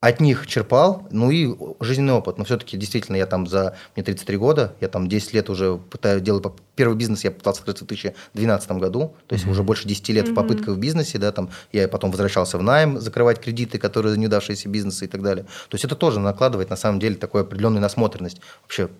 [0.00, 2.36] от них черпал, ну и жизненный опыт.
[2.38, 6.22] Но все-таки действительно я там за, мне 33 года, я там 10 лет уже пытаюсь
[6.22, 9.50] делать, первый бизнес я пытался открыть в 2012 году, то есть mm-hmm.
[9.50, 10.32] уже больше 10 лет mm-hmm.
[10.32, 14.68] в попытках в бизнесе, да, там я потом возвращался в найм, закрывать кредиты, которые неудавшиеся
[14.68, 15.44] бизнесы и так далее.
[15.68, 18.40] То есть это тоже накладывает на самом деле такую определенную насмотренность.
[18.62, 18.90] Вообще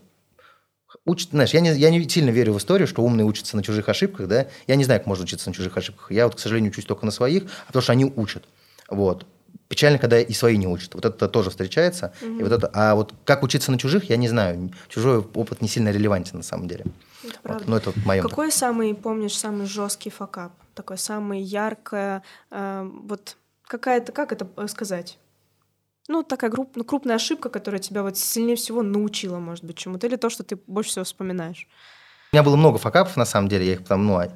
[1.04, 3.88] учат, знаешь, я не, я не сильно верю в историю, что умные учатся на чужих
[3.88, 4.46] ошибках, да.
[4.66, 6.10] Я не знаю, как можно учиться на чужих ошибках.
[6.10, 8.44] Я вот, к сожалению, учусь только на своих, а потому что они учат.
[8.88, 9.26] Вот.
[9.68, 10.94] Печально, когда и свои не учат.
[10.94, 12.14] Вот это тоже встречается.
[12.22, 12.38] Угу.
[12.38, 14.72] И вот это, а вот как учиться на чужих, я не знаю.
[14.88, 16.86] Чужой опыт не сильно релевантен на самом деле.
[17.22, 17.64] Это правда.
[17.64, 17.68] Вот.
[17.68, 18.22] Но это мое.
[18.22, 20.52] Какой самый, помнишь, самый жесткий факап?
[20.74, 25.18] Такой самый яркое, э, вот какая-то, как это сказать?
[26.08, 30.06] Ну, такая групп, ну, крупная ошибка, которая тебя вот сильнее всего научила, может быть, чему-то,
[30.06, 31.68] или то, что ты больше всего вспоминаешь?
[32.32, 34.28] У меня было много факапов, на самом деле, я их там, ну, а,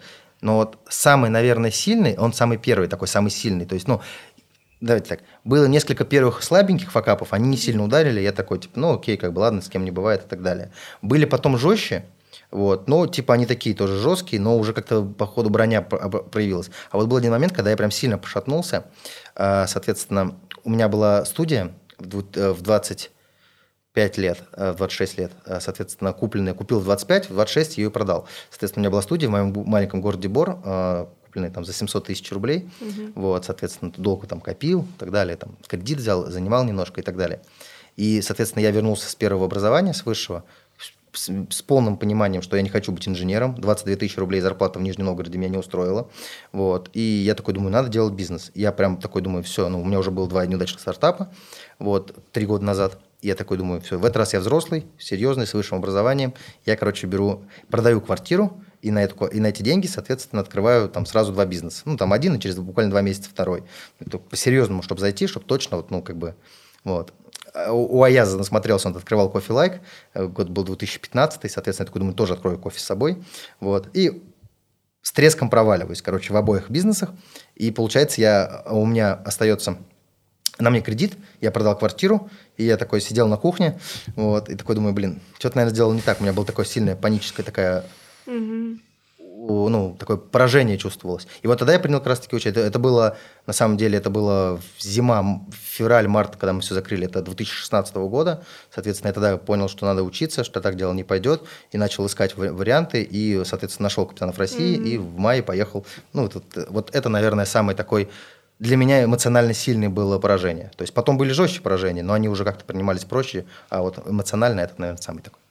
[0.42, 4.00] но вот самый, наверное, сильный, он самый первый, такой самый сильный, то есть, ну,
[4.82, 8.94] давайте так, было несколько первых слабеньких факапов, они не сильно ударили, я такой, типа, ну,
[8.94, 10.72] окей, как бы, ладно, с кем не бывает и так далее.
[11.00, 12.04] Были потом жестче,
[12.50, 16.70] вот, но, типа, они такие тоже жесткие, но уже как-то по ходу броня проявилась.
[16.90, 18.85] А вот был один момент, когда я прям сильно пошатнулся, а,
[19.37, 26.55] соответственно, у меня была студия в 25 лет, в 26 лет, соответственно, купленная.
[26.55, 28.27] Купил в 25, в 26 ее и продал.
[28.51, 30.57] Соответственно, у меня была студия в моем маленьком городе Бор,
[31.25, 32.71] купленная там за 700 тысяч рублей.
[32.81, 33.12] Угу.
[33.14, 35.37] Вот, соответственно, долго там копил и так далее.
[35.37, 37.40] Там кредит взял, занимал немножко и так далее.
[37.97, 40.45] И, соответственно, я вернулся с первого образования, с высшего,
[41.12, 43.55] с, с полным пониманием, что я не хочу быть инженером.
[43.55, 46.11] 22 тысячи рублей зарплата в Нижнем Новгороде меня не устроила.
[46.53, 46.90] Вот.
[46.94, 48.51] И я такой думаю, надо делать бизнес.
[48.55, 51.33] Я прям такой думаю, все, ну, у меня уже было два неудачных стартапа,
[51.79, 52.98] вот, три года назад.
[53.20, 56.35] Я такой думаю, все, в этот раз я взрослый, серьезный, с высшим образованием.
[56.66, 61.07] Я, короче, беру, продаю квартиру, и на, эту, и на эти деньги, соответственно, открываю там
[61.07, 61.83] сразу два бизнеса.
[61.85, 63.62] Ну, там один, и через буквально два месяца второй.
[64.29, 66.35] По-серьезному, чтобы зайти, чтобы точно, вот, ну, как бы,
[66.83, 67.12] вот
[67.54, 69.80] у Аяза насмотрелся, он открывал кофе лайк,
[70.14, 73.22] э, год был 2015, соответственно, я такой думаю, тоже открою кофе с собой.
[73.60, 73.88] Вот.
[73.94, 74.22] И
[75.02, 77.10] с треском проваливаюсь, короче, в обоих бизнесах.
[77.54, 79.78] И получается, я, у меня остается
[80.58, 83.80] на мне кредит, я продал квартиру, и я такой сидел на кухне,
[84.16, 86.20] вот, и такой думаю, блин, что-то, наверное, сделал не так.
[86.20, 87.84] У меня была такая сильная паническая такая...
[88.26, 88.78] Угу
[89.68, 91.26] ну, такое поражение чувствовалось.
[91.42, 92.52] И вот тогда я принял как раз-таки участие.
[92.52, 97.06] Это, это было, на самом деле, это было зима, февраль, март, когда мы все закрыли,
[97.06, 98.44] это 2016 года.
[98.74, 102.36] Соответственно, я тогда понял, что надо учиться, что так дело не пойдет, и начал искать
[102.36, 104.88] варианты, и, соответственно, нашел капитанов России, mm-hmm.
[104.88, 105.86] и в мае поехал.
[106.12, 108.08] Ну, вот, вот это, наверное, самый такой
[108.62, 110.70] для меня эмоционально сильное было поражение.
[110.76, 114.60] То есть потом были жестче поражения, но они уже как-то принимались проще, а вот эмоционально
[114.60, 115.41] это, наверное, самый такой.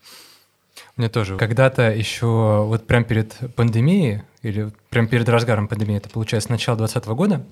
[0.98, 1.38] Мне тоже.
[1.38, 6.78] Когда-то еще вот прям перед пандемией, или прям перед разгаром пандемии, это получается с начала
[6.78, 7.46] 2020 года,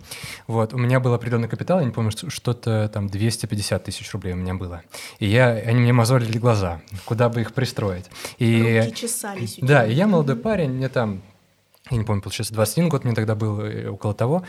[0.48, 4.38] вот, у меня был определенный капитал, я не помню, что-то там 250 тысяч рублей у
[4.38, 4.82] меня было.
[5.20, 8.06] И я, они мне мозолили глаза, куда бы их пристроить.
[8.40, 9.58] И, Руки чесались.
[9.62, 11.22] Да, и я молодой парень, мне там,
[11.92, 14.44] я не помню, получается, 21 год мне тогда был, э, около того,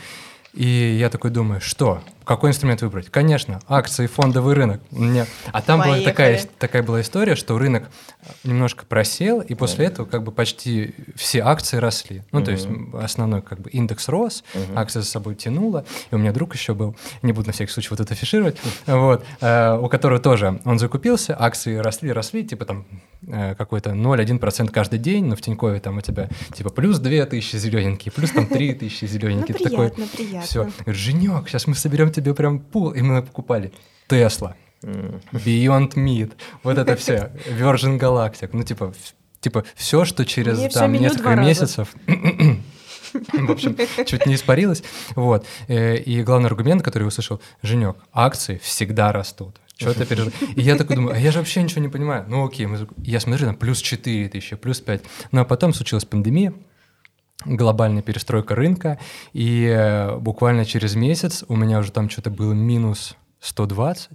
[0.53, 2.01] и я такой думаю, что?
[2.23, 3.09] Какой инструмент выбрать?
[3.09, 4.81] Конечно, акции, фондовый рынок.
[4.91, 5.25] Мне...
[5.51, 7.89] А там была такая, такая была история, что рынок
[8.43, 12.23] немножко просел, и после этого как бы почти все акции росли.
[12.31, 14.43] Ну, то есть основной как бы индекс рос,
[14.75, 15.85] акция за собой тянула.
[16.11, 19.25] И у меня друг еще был, не буду на всякий случай вот это афишировать, вот,
[19.39, 22.85] э, у которого тоже он закупился, акции росли, росли, типа там
[23.27, 27.55] э, какой-то 0,1% каждый день, но в Тинькове там у тебя типа плюс 2 тысячи
[27.55, 29.57] зелененькие, плюс там 3 тысячи зелененькие.
[29.61, 30.63] Ну, приятно, приятно все.
[30.79, 32.91] Говорит, Женек, сейчас мы соберем тебе прям пул.
[32.91, 33.71] И мы покупали
[34.07, 38.49] Тесла, Beyond Meat, вот это все, Virgin Galactic.
[38.53, 38.93] Ну, типа,
[39.39, 41.93] типа все, что через Мне там несколько месяцев...
[43.33, 44.83] В общем, чуть не испарилось.
[45.15, 45.45] Вот.
[45.67, 49.59] Э, и главный аргумент, который я услышал, Женек, акции всегда растут.
[49.75, 50.35] Что ты переживаешь?
[50.55, 52.25] И я такой думаю, а я же вообще ничего не понимаю.
[52.27, 52.87] Ну окей, мы...
[52.97, 55.03] я смотрю, там плюс 4 тысячи, плюс 5.
[55.31, 56.53] Ну а потом случилась пандемия,
[57.45, 58.99] глобальная перестройка рынка,
[59.33, 64.09] и э, буквально через месяц у меня уже там что-то было минус 120,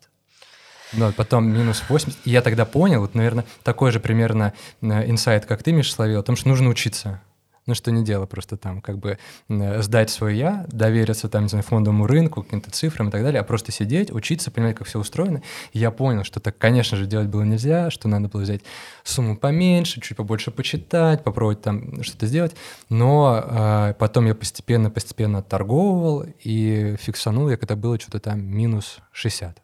[0.92, 2.18] ну, потом минус 80.
[2.24, 6.20] И я тогда понял, вот, наверное, такой же примерно э, инсайт, как ты, Миша, словил,
[6.20, 7.20] о том, что нужно учиться
[7.66, 11.64] ну что не дело, просто там как бы сдать свое я, довериться там, не знаю,
[11.64, 15.42] фондовому рынку, каким-то цифрам и так далее, а просто сидеть, учиться, понимать, как все устроено.
[15.72, 18.62] И я понял, что так, конечно же, делать было нельзя, что надо было взять
[19.02, 22.54] сумму поменьше, чуть побольше почитать, попробовать там что-то сделать.
[22.88, 29.56] Но э, потом я постепенно-постепенно торговывал и фиксанул я, когда было что-то там минус 60.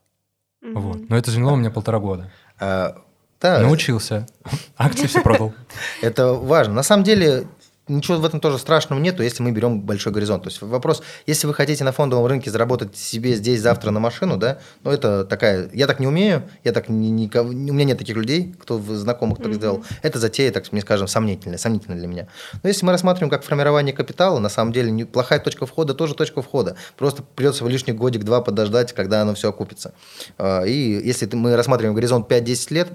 [0.63, 0.73] Mm-hmm.
[0.79, 1.09] Вот.
[1.09, 2.31] Но это заняло у меня полтора года.
[2.59, 2.97] А,
[3.41, 3.61] да.
[3.61, 4.27] Научился.
[4.77, 5.53] Акции все продал.
[6.01, 6.75] Это важно.
[6.75, 7.47] На самом деле,
[7.89, 10.45] ничего в этом тоже страшного нету, если мы берем большой горизонт.
[10.45, 14.37] То есть вопрос, если вы хотите на фондовом рынке заработать себе здесь завтра на машину,
[14.37, 17.99] да, ну это такая, я так не умею, я так не, не, у меня нет
[17.99, 19.55] таких людей, кто в знакомых так mm-hmm.
[19.55, 19.85] сделал.
[20.03, 22.29] Это затея, так мне скажем, сомнительная, сомнительная для меня.
[22.63, 26.43] Но если мы рассматриваем как формирование капитала, на самом деле неплохая точка входа тоже точка
[26.43, 26.77] входа.
[26.97, 29.93] Просто придется в лишний годик-два подождать, когда оно все окупится.
[30.39, 32.89] А, и если мы рассматриваем горизонт 5-10 лет,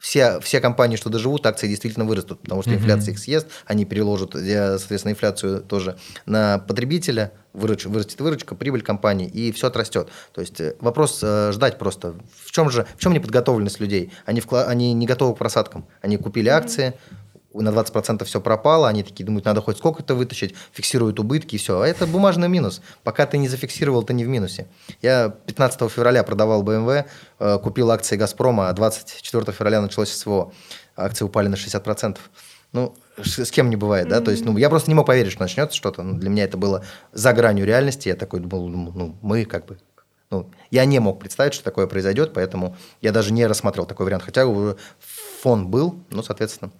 [0.00, 4.32] все, все компании, что доживут, акции действительно вырастут, потому что инфляция их съест, они переложат,
[4.32, 10.08] соответственно, инфляцию тоже на потребителя, выруч, вырастет выручка, прибыль компании, и все отрастет.
[10.32, 12.14] То есть э, вопрос э, ждать просто.
[12.44, 14.12] В чем же, в чем неподготовленность людей?
[14.24, 15.86] Они, вкла- они не готовы к просадкам.
[16.00, 16.94] Они купили акции,
[17.52, 21.80] на 20% все пропало, они такие думают, надо хоть сколько-то вытащить, фиксируют убытки и все.
[21.80, 22.80] А это бумажный минус.
[23.02, 24.68] Пока ты не зафиксировал, ты не в минусе.
[25.02, 27.06] Я 15 февраля продавал BMW,
[27.38, 30.52] э, купил акции «Газпрома», а 24 февраля началось СВО.
[30.96, 32.18] Акции упали на 60%.
[32.72, 34.20] Ну, с кем не бывает, да?
[34.20, 36.02] То есть, ну, я просто не мог поверить, что начнется что-то.
[36.02, 38.08] Ну, для меня это было за гранью реальности.
[38.08, 39.78] Я такой думал, ну, мы как бы
[40.30, 44.22] ну, я не мог представить, что такое произойдет, поэтому я даже не рассматривал такой вариант.
[44.22, 44.46] Хотя
[45.42, 46.70] фон был, ну, соответственно,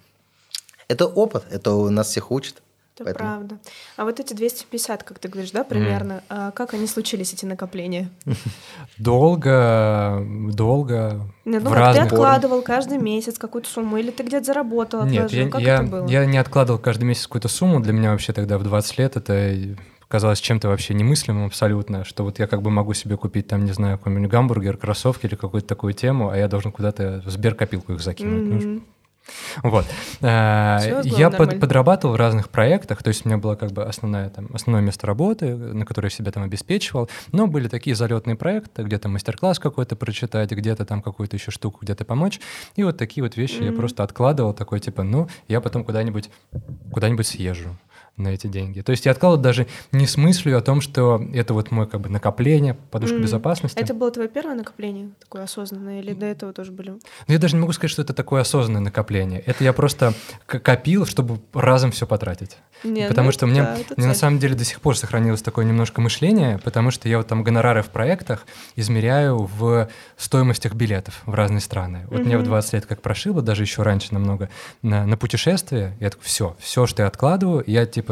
[0.91, 2.63] это опыт, это нас всех учат.
[2.97, 3.29] Это Поэтому...
[3.31, 3.59] правда.
[3.97, 6.53] А вот эти 250, как ты говоришь, да, примерно, mm.
[6.53, 8.11] как они случились, эти накопления?
[8.99, 10.23] Долго,
[10.53, 11.33] долго.
[11.47, 15.49] Нет, ну, как ты откладывал каждый месяц какую-то сумму, или ты где-то заработал, Нет, я,
[15.49, 16.07] как я, это было?
[16.09, 17.81] я не откладывал каждый месяц какую-то сумму.
[17.81, 19.77] Для меня вообще тогда в 20 лет это
[20.09, 23.73] казалось чем-то вообще немыслимым абсолютно, что вот я как бы могу себе купить там, не
[23.73, 28.01] знаю, какой-нибудь гамбургер, кроссовки или какую-то такую тему, а я должен куда-то в сберкопилку их
[28.01, 28.63] закинуть.
[28.63, 28.83] Mm-hmm.
[29.63, 29.87] Вот.
[30.21, 34.31] Э, я под, подрабатывал в разных проектах, то есть у меня было как бы основное,
[34.31, 38.83] там, основное место работы, на которое я себя там обеспечивал, но были такие залетные проекты,
[38.83, 42.41] где-то мастер-класс какой-то прочитать, где-то там какую-то еще штуку где-то помочь,
[42.77, 43.67] и вот такие вот вещи mm-hmm.
[43.67, 46.31] я просто откладывал, такой типа, ну, я потом куда-нибудь
[46.93, 47.77] куда-нибудь съезжу
[48.21, 48.81] на эти деньги.
[48.81, 52.01] То есть я откладывал даже не с мыслью о том, что это вот мой как
[52.01, 53.23] бы накопление, подушка mm.
[53.23, 53.79] безопасности.
[53.79, 56.91] Это было твое первое накопление, такое осознанное, или до этого тоже были?
[56.91, 59.41] Ну, я даже не могу сказать, что это такое осознанное накопление.
[59.41, 60.15] Это я просто
[60.47, 62.57] копил, чтобы разом все потратить.
[62.85, 65.65] Не, потому ну, что мне, да, мне на самом деле до сих пор сохранилось такое
[65.65, 71.35] немножко мышление, потому что я вот там гонорары в проектах измеряю в стоимостях билетов в
[71.35, 72.07] разные страны.
[72.11, 72.27] Вот угу.
[72.27, 74.49] мне в 20 лет как прошибло, даже еще раньше намного,
[74.83, 78.10] на, на путешествие, я такой, все, все, что я откладываю, я типа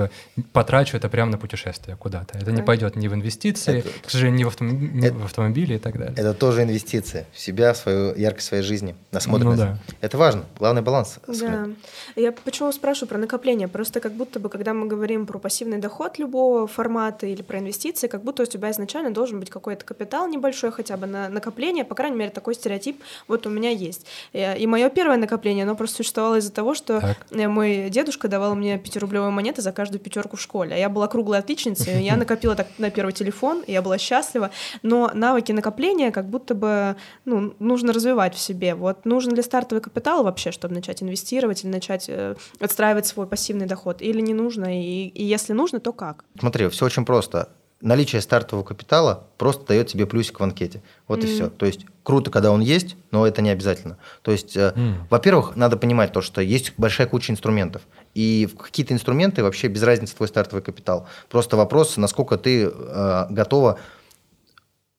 [0.52, 2.38] потрачу это прямо на путешествие куда-то.
[2.38, 5.00] Это не пойдет ни в инвестиции, это, к сожалению, ни в, автом...
[5.02, 6.14] это, в автомобиле и так далее.
[6.16, 9.62] Это тоже инвестиция в себя, в свою яркость своей жизни, насмотренность.
[9.62, 9.78] Ну, да.
[10.00, 11.18] Это важно, главный баланс.
[11.26, 11.68] Да.
[12.16, 13.68] Я почему спрашиваю про накопление?
[13.68, 18.06] Просто как будто бы, когда мы говорим про пассивный доход любого формата или про инвестиции,
[18.08, 21.94] как будто у тебя изначально должен быть какой-то капитал небольшой хотя бы на накопление, по
[21.94, 24.06] крайней мере, такой стереотип вот у меня есть.
[24.32, 27.16] И мое первое накопление, оно просто существовало из-за того, что так.
[27.30, 30.74] мой дедушка давал мне пятирублевые монеты за каждую пятерку в школе.
[30.74, 34.50] А я была круглой отличницей, я накопила так на первый телефон, и я была счастлива,
[34.82, 38.74] но навыки накопления как будто бы ну, нужно развивать в себе.
[38.74, 43.66] Вот нужен ли стартовый капитал вообще, чтобы начать инвестировать или начать э, отстраивать свой пассивный
[43.66, 46.24] доход, или не нужно, и, и если нужно, то как?
[46.38, 47.48] Смотри, все очень просто
[47.80, 50.82] наличие стартового капитала просто дает тебе плюсик в анкете.
[51.06, 51.24] Вот mm.
[51.24, 51.48] и все.
[51.48, 53.98] То есть круто, когда он есть, но это не обязательно.
[54.22, 55.06] То есть, mm.
[55.08, 57.82] во-первых, надо понимать то, что есть большая куча инструментов.
[58.14, 61.06] И какие-то инструменты вообще без разницы твой стартовый капитал.
[61.28, 63.78] Просто вопрос, насколько ты э, готова,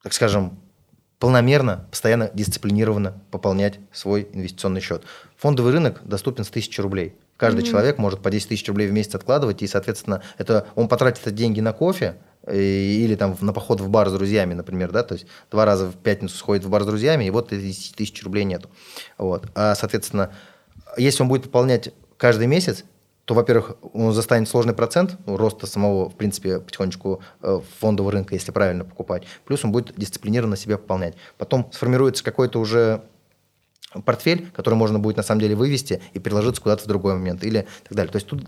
[0.03, 0.57] так скажем,
[1.19, 5.03] полномерно, постоянно, дисциплинированно пополнять свой инвестиционный счет.
[5.37, 7.15] Фондовый рынок доступен с 1000 рублей.
[7.35, 7.69] Каждый mm-hmm.
[7.69, 11.35] человек может по 10 тысяч рублей в месяц откладывать, и, соответственно, это он потратит эти
[11.35, 12.17] деньги на кофе,
[12.51, 15.95] или там на поход в бар с друзьями, например, да, то есть два раза в
[15.95, 18.69] пятницу сходит в бар с друзьями, и вот 10 тысяч рублей нету.
[19.17, 19.47] Вот.
[19.55, 20.31] А, соответственно,
[20.97, 22.83] если он будет пополнять каждый месяц,
[23.25, 28.33] то, во-первых, он застанет сложный процент ну, роста самого, в принципе, потихонечку э, фондового рынка,
[28.33, 29.23] если правильно покупать.
[29.45, 31.13] Плюс он будет дисциплинированно себя пополнять.
[31.37, 33.03] Потом сформируется какой-то уже
[34.03, 37.67] портфель, который можно будет на самом деле вывести и приложиться куда-то в другой момент или
[37.83, 38.11] так далее.
[38.11, 38.43] То есть тут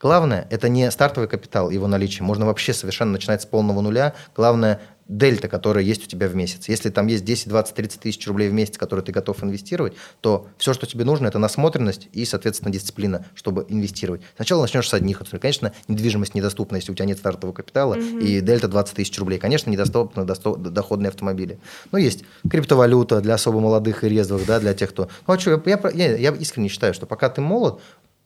[0.00, 2.24] Главное, это не стартовый капитал, его наличие.
[2.24, 4.14] Можно вообще совершенно начинать с полного нуля.
[4.36, 6.68] Главное, дельта, которая есть у тебя в месяц.
[6.68, 10.46] Если там есть 10, 20, 30 тысяч рублей в месяц, которые ты готов инвестировать, то
[10.58, 14.20] все, что тебе нужно, это насмотренность и, соответственно, дисциплина, чтобы инвестировать.
[14.36, 18.18] Сначала начнешь с одних Конечно, недвижимость недоступна, если у тебя нет стартового капитала, угу.
[18.18, 19.38] и дельта 20 тысяч рублей.
[19.38, 21.58] Конечно, недоступны доходные автомобили.
[21.90, 25.08] Но есть криптовалюта для особо молодых и резвых, да, для тех, кто...
[25.26, 27.80] Ну, а что, я, я, я искренне считаю, что пока ты молод,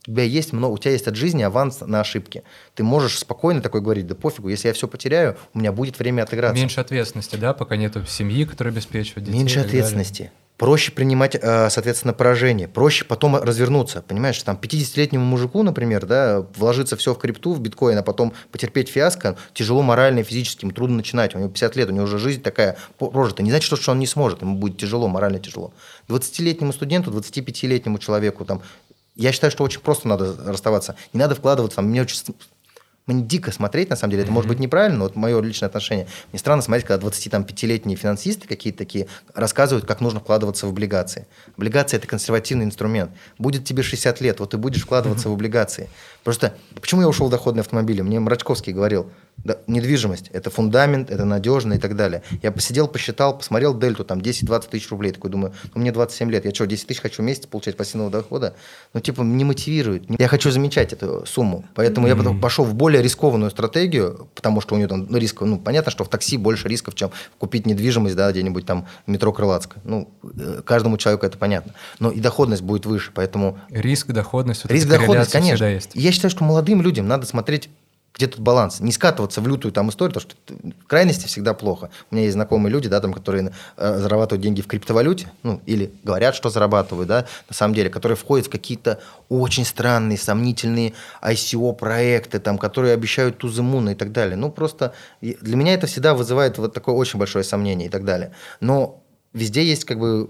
[0.07, 2.43] у тебя есть много, у тебя есть от жизни аванс на ошибки.
[2.75, 6.23] Ты можешь спокойно такой говорить, да пофигу, если я все потеряю, у меня будет время
[6.23, 6.59] отыграться.
[6.59, 9.37] Меньше ответственности, да, пока нету семьи, которая обеспечивает детей.
[9.37, 10.23] Меньше ответственности.
[10.23, 10.33] Далее.
[10.57, 14.03] Проще принимать, э, соответственно, поражение, проще потом развернуться.
[14.03, 18.87] Понимаешь, там 50-летнему мужику, например, да, вложиться все в крипту, в биткоин, а потом потерпеть
[18.87, 21.33] фиаско, тяжело морально и физически, ему трудно начинать.
[21.33, 23.41] У него 50 лет, у него уже жизнь такая прожита.
[23.41, 25.73] Не значит, что он не сможет, ему будет тяжело, морально тяжело.
[26.07, 28.61] 20-летнему студенту, 25-летнему человеку, там,
[29.15, 30.95] я считаю, что очень просто надо расставаться.
[31.13, 31.81] Не надо вкладываться.
[31.81, 32.17] Мне очень
[33.05, 36.07] мне дико смотреть, на самом деле, это может быть неправильно, но вот мое личное отношение.
[36.31, 41.27] Мне странно смотреть, когда 25-летние финансисты какие-то такие рассказывают, как нужно вкладываться в облигации.
[41.57, 43.11] Облигации– это консервативный инструмент.
[43.37, 45.89] Будет тебе 60 лет, вот ты будешь вкладываться в облигации.
[46.23, 48.01] Просто почему я ушел в доходные автомобили?
[48.01, 52.23] Мне Мрачковский говорил– да, недвижимость– это фундамент, это надежно и так далее.
[52.41, 55.11] Я посидел, посчитал, посмотрел дельту, там 10-20 тысяч рублей.
[55.11, 58.09] Такой думаю, ну мне 27 лет, я что, 10 тысяч хочу в месяц получать пассивного
[58.09, 58.55] дохода?
[58.93, 60.05] Ну типа не мотивирует.
[60.17, 61.65] Я хочу замечать эту сумму.
[61.75, 62.11] Поэтому mm-hmm.
[62.11, 65.59] я потом пошел в более рискованную стратегию, потому что у нее там ну, риск, ну
[65.59, 69.83] понятно, что в такси больше рисков, чем купить недвижимость, да, где-нибудь там метро Крылатская.
[69.83, 71.73] Ну, э, каждому человеку это понятно.
[71.99, 73.59] Но и доходность будет выше, поэтому...
[73.69, 75.65] Риск, доходность, вот риск, доходность, конечно.
[75.65, 75.91] Есть.
[75.95, 77.69] Я считаю, что молодым людям надо смотреть
[78.13, 78.79] где тут баланс?
[78.79, 81.89] Не скатываться в лютую там историю, потому что в крайности всегда плохо.
[82.11, 85.91] У меня есть знакомые люди, да, там, которые э, зарабатывают деньги в криптовалюте, ну, или
[86.03, 88.99] говорят, что зарабатывают, да, на самом деле, которые входят в какие-то
[89.29, 94.35] очень странные, сомнительные ICO-проекты, там, которые обещают тузымуна и так далее.
[94.35, 98.31] Ну, просто для меня это всегда вызывает вот такое очень большое сомнение и так далее.
[98.59, 99.01] Но
[99.33, 100.29] везде есть как бы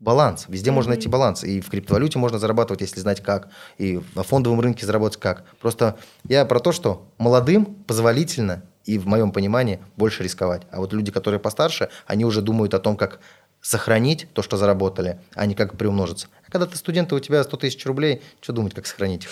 [0.00, 0.46] баланс.
[0.48, 0.74] Везде mm-hmm.
[0.74, 1.44] можно найти баланс.
[1.44, 3.48] И в криптовалюте можно зарабатывать, если знать как.
[3.78, 5.44] И на фондовом рынке заработать как.
[5.60, 10.62] Просто я про то, что молодым позволительно и в моем понимании больше рисковать.
[10.70, 13.20] А вот люди, которые постарше, они уже думают о том, как
[13.60, 16.28] сохранить то, что заработали, а не как приумножиться.
[16.50, 19.28] Когда ты студент, и у тебя 100 тысяч рублей, что думать, как сохранить?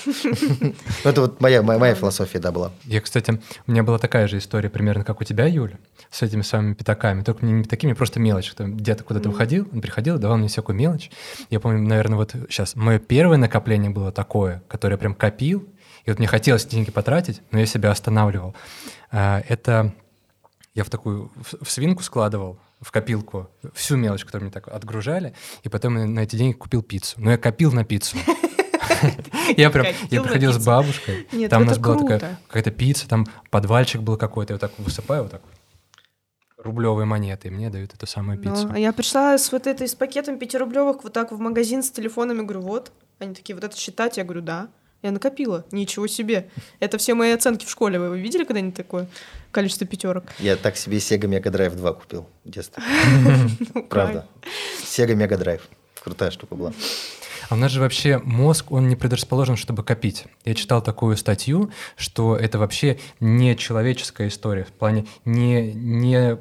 [1.05, 2.73] Это вот моя, философия, да, была.
[2.85, 5.79] Я, кстати, у меня была такая же история примерно, как у тебя, Юля,
[6.11, 8.53] с этими самыми пятаками, только не такими, просто мелочь.
[8.57, 11.11] Где-то куда-то уходил, он приходил давал мне всякую мелочь.
[11.51, 15.67] Я помню, наверное, вот сейчас мое первое накопление было такое, которое я прям копил,
[16.05, 18.55] и вот мне хотелось деньги потратить, но я себя останавливал.
[19.11, 19.93] А, это
[20.75, 25.69] я в такую в свинку складывал в копилку всю мелочь, которую мне так отгружали, и
[25.69, 27.21] потом на эти деньги купил пиццу.
[27.21, 28.17] Но я копил на пиццу.
[29.57, 34.01] Я прям, я приходил с бабушкой, там у нас была такая какая-то пицца, там подвальчик
[34.01, 35.43] был какой-то, я вот так высыпаю, вот так
[36.59, 38.69] рублевые монеты, и мне дают эту самую пиццу.
[38.69, 41.91] Ну, а я пришла с вот этой, с пакетом пятирублевых вот так в магазин с
[41.91, 42.93] телефонами, говорю, вот.
[43.21, 44.17] Они такие, вот это считать?
[44.17, 44.69] Я говорю, да.
[45.03, 45.65] Я накопила.
[45.71, 46.49] Ничего себе.
[46.81, 48.01] Это все мои оценки в школе.
[48.01, 49.09] Вы видели когда-нибудь такое
[49.53, 50.25] количество пятерок?
[50.41, 52.83] Я так себе Sega Mega Drive 2 купил в детстве.
[53.75, 54.27] Ну, Правда.
[54.83, 55.61] Sega Mega Drive.
[56.03, 56.73] Крутая штука была.
[57.49, 60.27] А у нас же вообще мозг, он не предрасположен, чтобы копить.
[60.45, 66.39] Я читал такую статью, что это вообще не человеческая история, в плане не, не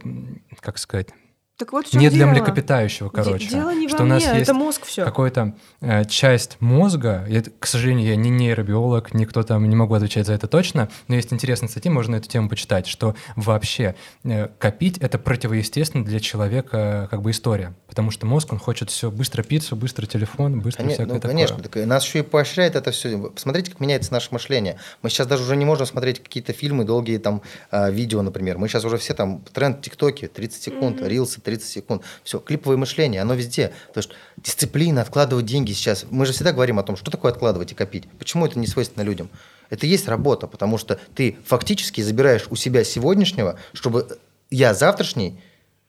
[0.60, 1.10] как сказать,
[1.58, 3.48] так вот не для млекопитающего, короче.
[3.48, 5.04] Дело не что во у нас мне, есть это мозг все.
[5.04, 10.28] Какая-то э, часть мозга, я, к сожалению, я не нейробиолог, никто там не могу отвечать
[10.28, 15.00] за это точно, но есть интересные статьи, можно эту тему почитать, что вообще э, копить
[15.00, 19.76] это противоестественно для человека как бы история, потому что мозг, он хочет все быстро пиццу,
[19.76, 21.34] быстро телефон, быстро Конечно, всякое ну, такое.
[21.34, 23.18] Конечно, так, нас еще и поощряет это все.
[23.18, 24.78] Посмотрите, как меняется наше мышление.
[25.02, 27.42] Мы сейчас даже уже не можем смотреть какие-то фильмы, долгие там
[27.72, 28.60] э, видео, например.
[28.60, 31.10] Мы сейчас уже все там тренд ТикТоке, 30 секунд, mm-hmm.
[31.10, 32.04] рилсы, 30 секунд.
[32.26, 33.70] Все, клиповое мышление, оно везде.
[33.94, 36.06] То есть дисциплина, откладывать деньги сейчас.
[36.10, 38.04] Мы же всегда говорим о том, что такое откладывать и копить.
[38.20, 39.30] Почему это не свойственно людям?
[39.70, 44.20] Это и есть работа, потому что ты фактически забираешь у себя сегодняшнего, чтобы
[44.50, 45.40] я завтрашний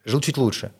[0.04, 0.70] жил чуть лучше.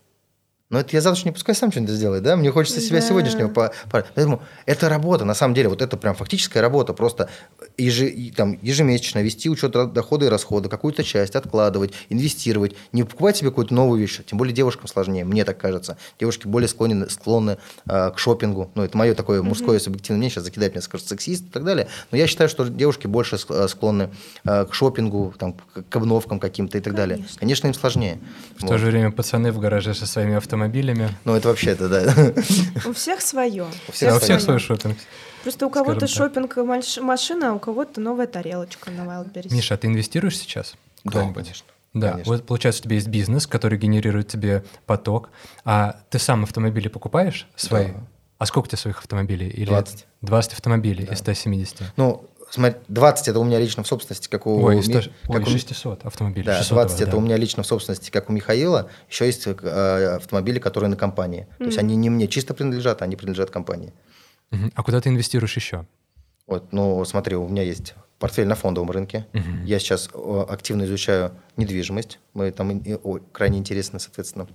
[0.71, 2.37] Но это я завтра не пускай сам что-нибудь сделает, да?
[2.37, 3.07] Мне хочется себя да.
[3.07, 4.05] сегодняшнего по, по...
[4.14, 7.31] Поэтому это работа, на самом деле, вот это прям фактическая работа, просто
[7.79, 13.49] еже, там, ежемесячно вести учет дохода и расхода, какую-то часть откладывать, инвестировать, не покупать себе
[13.49, 15.97] какую-то новую вещь, тем более девушкам сложнее, мне так кажется.
[16.21, 17.57] Девушки более склонны, склонны
[17.89, 21.45] э, к шопингу, ну, это мое такое мужское субъективное мнение, сейчас закидать меня, скажут, сексист
[21.45, 24.11] и так далее, но я считаю, что девушки больше э, склонны
[24.45, 25.55] э, к шопингу, там,
[25.89, 27.16] к обновкам каким-то и так Конечно.
[27.16, 27.27] далее.
[27.39, 28.19] Конечно, им сложнее.
[28.59, 28.69] В вот.
[28.69, 31.11] то же время пацаны в гараже со своими автомобилями автомобилями.
[31.25, 32.35] Ну, это вообще это, да.
[32.89, 33.67] У всех свое.
[33.89, 34.99] У всех, у всех свой шопинг.
[35.43, 39.55] Просто у кого-то шопинг машина, а у кого-то новая тарелочка на Wildberries.
[39.55, 40.75] Миша, а ты инвестируешь сейчас?
[41.05, 41.67] Да, конечно.
[41.95, 42.33] Да, Конечно.
[42.35, 45.31] вот получается, у тебя есть бизнес, который генерирует тебе поток,
[45.65, 47.93] а ты сам автомобили покупаешь свои?
[47.93, 48.01] Да.
[48.37, 49.49] А сколько у тебя своих автомобилей?
[49.49, 50.07] Или 20.
[50.21, 51.15] 20 автомобилей да.
[51.15, 51.95] из 170?
[51.97, 54.62] Ну, смотри, 20 это у меня лично в собственности, как у...
[54.62, 55.46] Ой, 100, как ой, у...
[55.46, 56.44] 600 автомобилей.
[56.44, 57.16] Да, 600 20 это да.
[57.16, 58.88] у меня лично в собственности, как у Михаила.
[59.11, 61.46] Еще есть э, автомобили, которые на компании.
[61.51, 61.59] Mm-hmm.
[61.59, 63.92] То есть они не мне чисто принадлежат, а они принадлежат компании.
[64.51, 64.72] Mm-hmm.
[64.74, 65.86] А куда ты инвестируешь еще?
[66.46, 69.26] Вот, ну, смотри, у меня есть портфель на фондовом рынке.
[69.32, 69.64] Mm-hmm.
[69.64, 70.09] Я сейчас
[70.49, 72.18] активно изучаю недвижимость.
[72.34, 72.82] Мы там
[73.32, 74.49] крайне интересны, соответственно,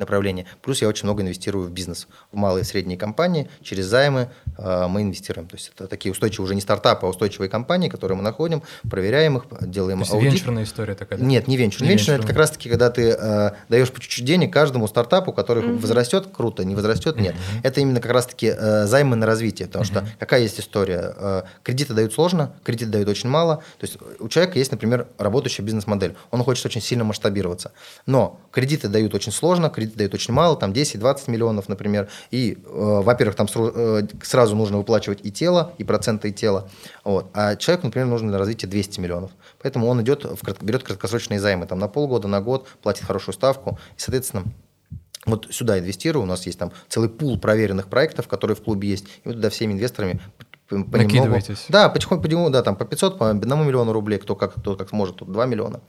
[0.00, 0.46] направление.
[0.62, 3.48] Плюс я очень много инвестирую в бизнес, в малые и средние компании.
[3.62, 5.48] Через займы э, мы инвестируем.
[5.48, 9.36] То есть это такие устойчивые, уже не стартапы, а устойчивые компании, которые мы находим, проверяем
[9.36, 10.32] их, делаем То есть аудит.
[10.32, 11.18] венчурная история такая?
[11.18, 11.24] Да?
[11.24, 11.88] Нет, не венчурная.
[11.88, 15.62] Не венчурная– это как раз-таки, когда ты э, даешь по чуть-чуть денег каждому стартапу, который
[15.62, 15.78] mm-hmm.
[15.78, 17.34] возрастет, круто, не возрастет, нет.
[17.34, 17.60] Mm-hmm.
[17.62, 19.68] Это именно как раз-таки э, займы на развитие.
[19.68, 20.06] Потому mm-hmm.
[20.06, 21.14] что какая есть история?
[21.16, 23.56] Э, кредиты дают сложно, кредиты дают очень мало.
[23.78, 26.16] То есть у человека есть, например, работающая бизнес-модель.
[26.30, 27.72] Он хочет очень сильно масштабироваться.
[28.06, 32.08] Но кредиты дают очень сложно, кредиты дают очень мало, там 10-20 миллионов, например.
[32.30, 36.68] И, э, во-первых, там э, сразу нужно выплачивать и тело, и проценты и тело.
[37.04, 37.26] Вот.
[37.34, 39.30] А человеку, например, нужно на развитие 200 миллионов.
[39.62, 43.78] Поэтому он идет, в, берет краткосрочные займы там, на полгода, на год, платит хорошую ставку.
[43.96, 44.44] И, соответственно,
[45.26, 49.06] вот сюда инвестирую, у нас есть там целый пул проверенных проектов, которые в клубе есть,
[49.24, 50.20] и вот туда всеми инвесторами
[50.70, 51.38] понемногу.
[51.68, 55.16] Да, потихоньку, да, там по 500, по 1 миллиону рублей, кто как, кто как сможет,
[55.16, 55.80] тут 2 миллиона.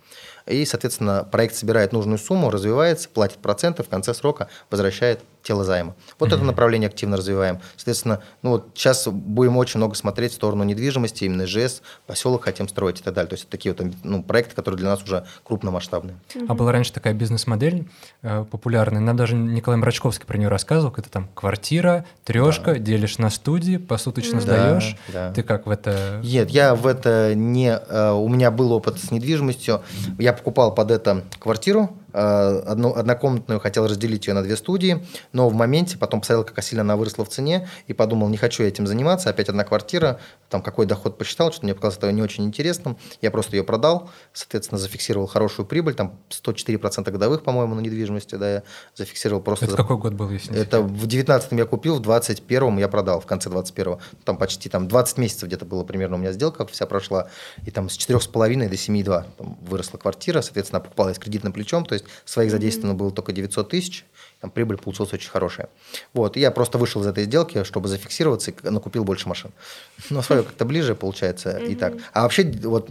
[0.46, 5.96] И, соответственно, проект собирает нужную сумму, развивается, платит проценты, в конце срока возвращает тело займа.
[6.20, 6.36] Вот mm-hmm.
[6.36, 7.60] это направление активно развиваем.
[7.76, 12.68] Соответственно, ну вот сейчас будем очень много смотреть в сторону недвижимости, именно ЖС, поселок хотим
[12.68, 13.30] строить и так далее.
[13.30, 16.16] То есть это такие вот ну, проекты, которые для нас уже крупномасштабные.
[16.30, 16.46] Mm-hmm.
[16.48, 17.88] А была раньше такая бизнес-модель
[18.22, 22.80] э, популярная, нам даже Николай Мрачковский про нее рассказывал, это там квартира, трешка, да.
[22.80, 24.42] делишь на студии, посуточно mm-hmm.
[24.42, 24.96] сдаешь.
[25.08, 25.34] Да, да.
[25.34, 26.20] Ты как в это?
[26.24, 27.70] Нет, я в это не...
[27.70, 29.82] Э, у меня был опыт с недвижимостью.
[30.20, 35.54] Я покупал под это квартиру, одну, однокомнатную, хотел разделить ее на две студии, но в
[35.54, 38.88] моменте потом посмотрел, как сильно она выросла в цене, и подумал, не хочу я этим
[38.88, 42.98] заниматься, опять одна квартира, там какой доход посчитал, что мне показалось это не очень интересным,
[43.22, 48.54] я просто ее продал, соответственно, зафиксировал хорошую прибыль, там 104% годовых, по-моему, на недвижимости, да,
[48.54, 48.64] я
[48.96, 49.66] зафиксировал просто...
[49.66, 53.26] Это какой год был, если Это в 19 я купил, в 21 я продал, в
[53.26, 57.30] конце 21 там почти там 20 месяцев где-то было примерно у меня сделка вся прошла,
[57.66, 59.26] и там с 4,5 до 7,2
[59.62, 63.32] выросла квартира, соответственно, покупал я с кредитным плечом, то есть есть своих задействовано было только
[63.32, 64.06] 900 тысяч,
[64.42, 65.70] там прибыль получилась очень хорошая.
[66.14, 69.52] Вот, и я просто вышел из этой сделки, чтобы зафиксироваться, и накупил больше машин.
[70.10, 71.94] Но свое как-то ближе получается и так.
[72.14, 72.90] А вообще вот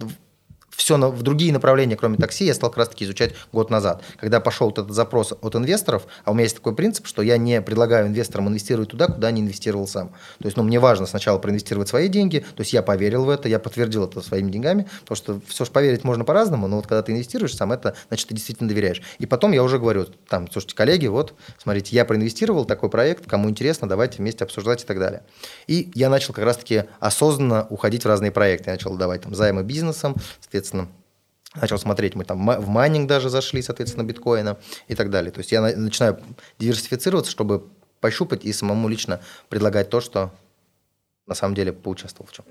[0.70, 4.02] все на, в другие направления, кроме такси, я стал как раз-таки изучать год назад.
[4.18, 7.36] Когда пошел вот этот запрос от инвесторов, а у меня есть такой принцип, что я
[7.36, 10.08] не предлагаю инвесторам инвестировать туда, куда не инвестировал сам.
[10.38, 13.48] То есть, ну, мне важно сначала проинвестировать свои деньги, то есть я поверил в это,
[13.48, 17.02] я подтвердил это своими деньгами, потому что все же поверить можно по-разному, но вот когда
[17.02, 19.02] ты инвестируешь сам, это значит, ты действительно доверяешь.
[19.18, 23.50] И потом я уже говорю, там, слушайте, коллеги, вот, смотрите, я проинвестировал такой проект, кому
[23.50, 25.22] интересно, давайте вместе обсуждать и так далее.
[25.66, 28.70] И я начал как раз-таки осознанно уходить в разные проекты.
[28.70, 30.59] Я начал давать там займы бизнесам, соответственно,
[31.54, 34.58] начал смотреть, мы там в майнинг даже зашли, соответственно, биткоина
[34.88, 35.32] и так далее.
[35.32, 36.20] То есть я начинаю
[36.58, 37.68] диверсифицироваться, чтобы
[38.00, 40.32] пощупать и самому лично предлагать то, что
[41.30, 42.44] на самом деле поучаствовал в чем.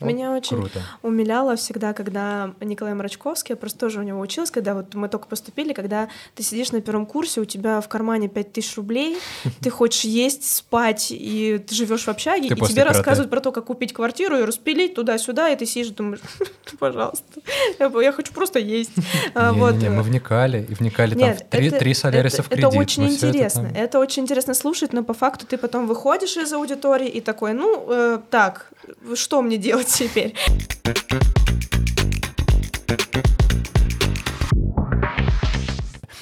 [0.00, 0.06] Вот.
[0.06, 0.82] Меня очень Круто.
[1.02, 5.26] умиляло всегда, когда Николай Мрачковский, я просто тоже у него училась, когда вот мы только
[5.26, 9.16] поступили, когда ты сидишь на первом курсе, у тебя в кармане 5000 рублей,
[9.62, 13.52] ты хочешь есть, спать, и ты живешь в общаге, ты и тебе рассказывают про то,
[13.52, 16.20] как купить квартиру и распилить туда-сюда, и ты сидишь и думаешь,
[16.78, 17.24] пожалуйста,
[17.78, 18.90] я хочу просто есть.
[19.34, 19.72] А, мы
[20.02, 22.66] вникали, и вникали там в три соляриса в кредит.
[22.66, 27.08] Это очень интересно, это очень интересно слушать, но по факту ты потом выходишь из аудитории
[27.08, 28.72] и такой, ну, э, так,
[29.14, 30.34] что мне делать теперь?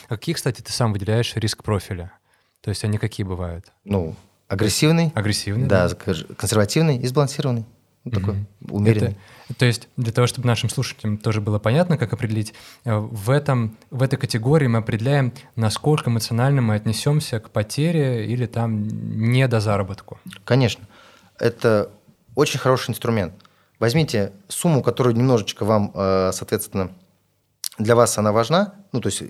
[0.09, 2.13] А какие, кстати, ты сам выделяешь риск профиля?
[2.61, 3.73] То есть они какие бывают?
[3.85, 4.15] Ну,
[4.49, 5.13] агрессивный.
[5.15, 5.67] Агрессивный.
[5.67, 5.95] Да, да.
[6.37, 7.65] консервативный и сбалансированный.
[8.05, 8.77] Такой угу.
[8.77, 9.17] умеренный.
[9.49, 12.53] Это, то есть для того, чтобы нашим слушателям тоже было понятно, как определить,
[12.85, 18.45] э, в, этом, в этой категории мы определяем, насколько эмоционально мы отнесемся к потере или
[18.45, 20.21] там не до заработку.
[20.45, 20.87] Конечно
[21.39, 21.91] это
[22.35, 23.35] очень хороший инструмент.
[23.79, 26.91] Возьмите сумму, которую немножечко вам, э, соответственно,
[27.79, 29.23] для вас она важна, ну, то есть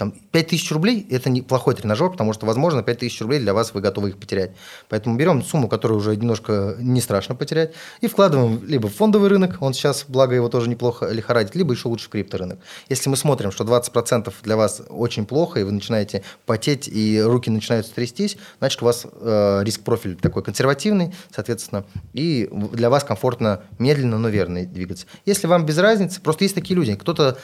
[0.00, 4.08] там 5000 рублей– это неплохой тренажер, потому что, возможно, 5000 рублей для вас вы готовы
[4.08, 4.52] их потерять.
[4.88, 9.58] Поэтому берем сумму, которую уже немножко не страшно потерять, и вкладываем либо в фондовый рынок,
[9.60, 12.60] он сейчас, благо его тоже неплохо лихорадит, либо еще лучше в крипторынок.
[12.88, 17.50] Если мы смотрим, что 20% для вас очень плохо, и вы начинаете потеть, и руки
[17.50, 21.84] начинают трястись, значит, у вас э, риск-профиль такой консервативный, соответственно,
[22.14, 25.04] и для вас комфортно медленно, но верно двигаться.
[25.26, 27.36] Если вам без разницы, просто есть такие люди, кто-то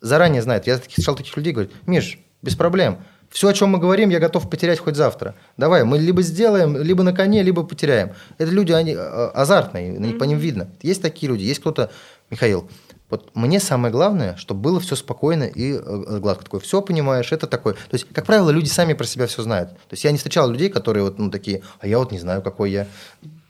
[0.00, 0.66] заранее знает.
[0.66, 2.98] Я слышал таких людей, говорят, Миш, без проблем.
[3.30, 5.36] Все, о чем мы говорим, я готов потерять хоть завтра.
[5.56, 8.10] Давай, мы либо сделаем, либо на коне, либо потеряем.
[8.38, 10.18] Это люди, они а, азартные, mm-hmm.
[10.18, 10.68] по ним видно.
[10.82, 11.92] Есть такие люди, есть кто-то,
[12.28, 12.68] Михаил,
[13.08, 16.44] вот мне самое главное, чтобы было все спокойно и э, гладко.
[16.44, 17.74] Такое, все понимаешь, это такое.
[17.74, 19.70] То есть, как правило, люди сами про себя все знают.
[19.70, 22.40] То есть, я не встречал людей, которые вот, ну, такие, а я вот не знаю,
[22.40, 22.86] какой я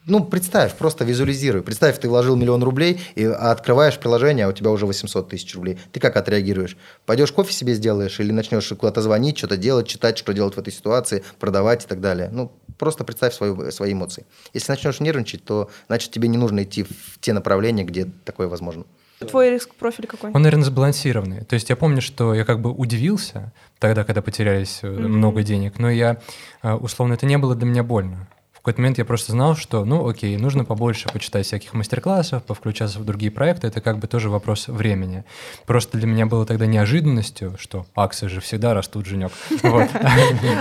[0.07, 1.63] ну, представь, просто визуализируй.
[1.63, 5.79] Представь, ты вложил миллион рублей, и открываешь приложение, а у тебя уже 800 тысяч рублей.
[5.93, 6.77] Ты как отреагируешь?
[7.05, 10.73] Пойдешь кофе себе сделаешь или начнешь куда-то звонить, что-то делать, читать, что делать в этой
[10.73, 12.31] ситуации, продавать и так далее.
[12.33, 14.25] Ну, просто представь свою, свои эмоции.
[14.55, 18.85] Если начнешь нервничать, то значит тебе не нужно идти в те направления, где такое возможно.
[19.19, 20.31] Твой риск профиль какой?
[20.33, 21.45] Он, наверное, сбалансированный.
[21.45, 25.09] То есть я помню, что я как бы удивился тогда, когда потерялись mm-hmm.
[25.09, 26.23] много денег, но я,
[26.63, 28.29] э, условно, это не было для меня больно.
[28.61, 32.99] В какой-то момент я просто знал, что, ну, окей, нужно побольше почитать всяких мастер-классов, повключаться
[32.99, 35.25] в другие проекты, это как бы тоже вопрос времени.
[35.65, 39.33] Просто для меня было тогда неожиданностью, что акции же всегда растут, Женек.
[39.63, 39.89] Вот.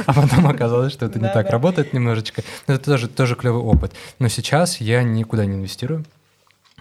[0.05, 2.41] А потом оказалось, что это не так работает немножечко.
[2.67, 3.91] Это тоже, тоже клевый опыт.
[4.17, 6.05] Но сейчас я никуда не инвестирую.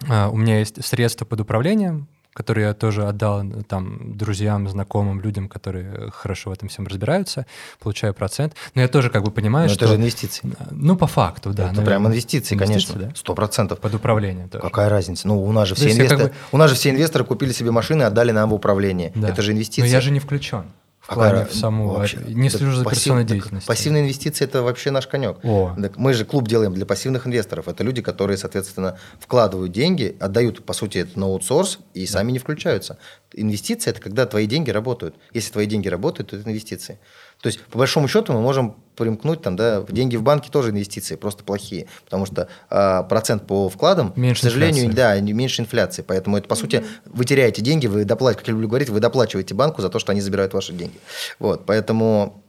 [0.09, 5.21] А, у меня есть средства под управлением, которые я тоже отдал э, там друзьям, знакомым,
[5.21, 7.47] людям, которые хорошо в этом всем разбираются,
[7.81, 8.55] получаю процент.
[8.75, 9.85] Но я тоже как бы понимаю, Но что...
[9.85, 10.49] это же инвестиции.
[10.71, 11.65] Ну, по факту, да.
[11.65, 11.87] Это наверное.
[11.87, 13.17] прям инвестиции, инвестиции конечно.
[13.17, 13.81] Сто процентов.
[13.81, 14.63] Под управление тоже.
[14.63, 15.27] Какая разница?
[15.27, 16.23] Ну, у нас же все инвесторы...
[16.23, 16.35] Как бы...
[16.53, 19.13] У нас же все инвесторы купили себе машины и отдали нам в управление.
[19.15, 19.29] Да.
[19.29, 19.81] Это же инвестиции.
[19.81, 20.65] Но я же не включен
[21.09, 21.89] в плане в саму...
[21.89, 23.67] Вообще, не слежу за операционной деятельностью.
[23.67, 25.39] Пассивные инвестиции– это вообще наш конек.
[25.43, 25.75] О.
[25.81, 27.67] Так мы же клуб делаем для пассивных инвесторов.
[27.67, 32.39] Это люди, которые, соответственно, вкладывают деньги, отдают, по сути, это на аутсорс и сами не
[32.39, 32.99] включаются.
[33.33, 35.15] Инвестиции– это когда твои деньги работают.
[35.33, 36.99] Если твои деньги работают, то это инвестиции.
[37.41, 41.15] То есть, по большому счету, мы можем примкнуть, там, да, деньги в банке тоже инвестиции,
[41.15, 45.21] просто плохие, потому что э, процент по вкладам, меньше к сожалению, инфляции.
[45.21, 46.57] да, меньше инфляции, поэтому это, по mm-hmm.
[46.57, 50.01] сути, вы теряете деньги, вы доплачиваете, как я люблю говорить, вы доплачиваете банку за то,
[50.01, 50.99] что они забирают ваши деньги.
[51.39, 52.43] Вот, поэтому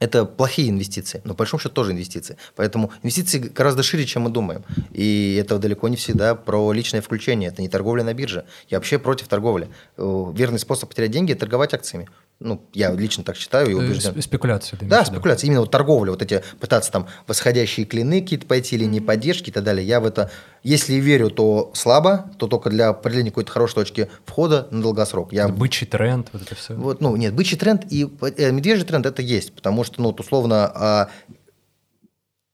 [0.00, 2.38] это плохие инвестиции, но по большому счету тоже инвестиции.
[2.56, 4.64] Поэтому инвестиции гораздо шире, чем мы думаем.
[4.92, 7.50] И это далеко не всегда про личное включение.
[7.50, 8.46] Это не торговля на бирже.
[8.70, 9.68] Я вообще против торговли.
[9.98, 12.08] Э, верный способ потерять деньги– торговать акциями.
[12.42, 14.20] Ну, я лично так считаю и убежден.
[14.22, 14.78] Спекуляция.
[14.80, 15.48] Да, спекуляция.
[15.48, 19.52] Именно вот торговля, вот эти пытаться там восходящие клины какие-то пойти или не поддержки и
[19.52, 19.86] так далее.
[19.86, 20.30] Я в это,
[20.62, 25.34] если верю, то слабо, то только для определения какой-то хорошей точки входа на долгосрок.
[25.34, 25.48] Я...
[25.48, 26.74] Бычий тренд, вот это все.
[26.74, 30.20] Вот, ну, нет, бычий тренд и э, медвежий тренд это есть, потому что, ну, вот
[30.20, 31.08] условно, а,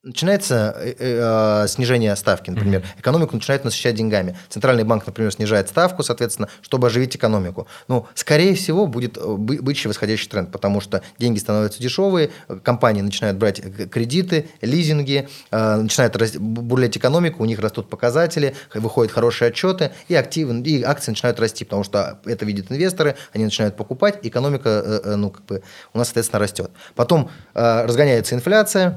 [0.07, 3.01] начинается э, э, снижение ставки, например, mm-hmm.
[3.01, 4.39] экономику начинает насыщать деньгами.
[4.49, 7.67] Центральный банк, например, снижает ставку, соответственно, чтобы оживить экономику.
[7.89, 12.31] Ну, скорее всего, будет э, бычий восходящий тренд, потому что деньги становятся дешевые,
[12.63, 19.13] компании начинают брать кредиты, лизинги, э, начинает расти, бурлять экономика, у них растут показатели, выходят
[19.13, 23.77] хорошие отчеты, и активы, и акции начинают расти, потому что это видят инвесторы, они начинают
[23.77, 26.71] покупать, экономика, э, э, ну, как бы, у нас, соответственно, растет.
[26.95, 28.97] Потом э, разгоняется инфляция,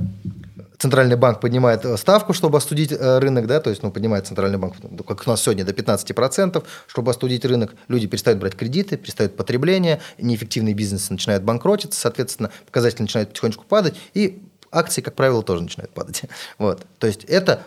[0.80, 4.58] Центральный банк поднимает э, ставку, чтобы остудить э, рынок, да, то есть, ну, поднимает Центральный
[4.58, 7.76] банк, ну, как у нас сегодня, до 15%, чтобы остудить рынок.
[7.90, 13.96] Люди перестают брать кредиты, перестают потребление, неэффективный бизнес начинает банкротиться, соответственно, показатели начинают потихонечку падать,
[14.14, 16.24] и акции, как правило, тоже начинают падать.
[16.58, 16.86] Вот.
[16.98, 17.62] То есть это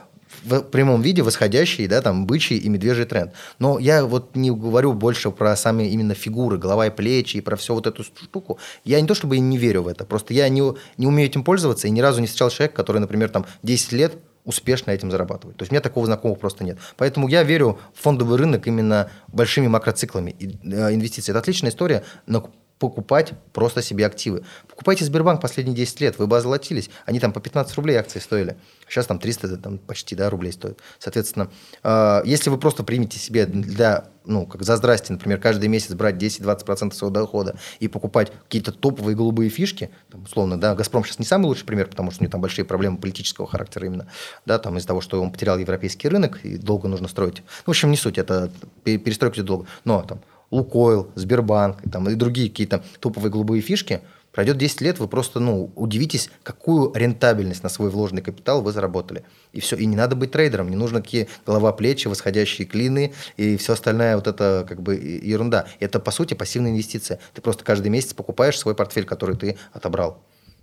[0.45, 3.33] в прямом виде восходящий, да, там, бычий и медвежий тренд.
[3.59, 7.57] Но я вот не говорю больше про сами именно фигуры, голова и плечи, и про
[7.57, 8.59] всю вот эту штуку.
[8.85, 10.62] Я не то чтобы не верю в это, просто я не,
[10.97, 14.14] не умею этим пользоваться, и ни разу не встречал человека, который, например, там 10 лет
[14.45, 15.57] успешно этим зарабатывает.
[15.57, 16.78] То есть у меня такого знакомого просто нет.
[16.97, 20.35] Поэтому я верю в фондовый рынок именно большими макроциклами.
[20.64, 22.51] Э, инвестиции– это отличная история, но
[22.83, 24.43] покупать просто себе активы.
[24.66, 26.91] Покупайте Сбербанк последние 10 лет, вы бы озолотились.
[27.07, 28.57] Они там по 15 рублей акции стоили.
[28.89, 30.80] Сейчас там 300 там, почти да, рублей стоят.
[30.99, 31.49] Соответственно,
[31.85, 36.16] э, если вы просто примете себе для, ну, как за здрасте, например, каждый месяц брать
[36.16, 41.24] 10-20% своего дохода и покупать какие-то топовые голубые фишки, там, условно, да, «Газпром» сейчас не
[41.24, 44.09] самый лучший пример, потому что у него там большие проблемы политического характера именно,
[44.45, 47.37] да, там из-за того, что он потерял европейский рынок и долго нужно строить.
[47.37, 48.51] Ну, в общем, не суть, это
[48.83, 49.66] перестройка идет долго.
[49.85, 50.20] Но там
[50.53, 55.40] Лукойл, Сбербанк и, там, и другие какие-то топовые голубые фишки, пройдет 10 лет, вы просто
[55.40, 59.24] ну, удивитесь, какую рентабельность на свой вложенный капитал вы заработали.
[59.53, 59.76] И все.
[59.76, 64.16] И не надо быть трейдером, не нужно какие голова, плечи, восходящие клины и все остальное
[64.16, 65.66] вот это как бы ерунда.
[65.80, 67.18] Это, по сути, пассивная инвестиция.
[67.34, 70.22] Ты просто каждый месяц покупаешь свой портфель, который ты отобрал.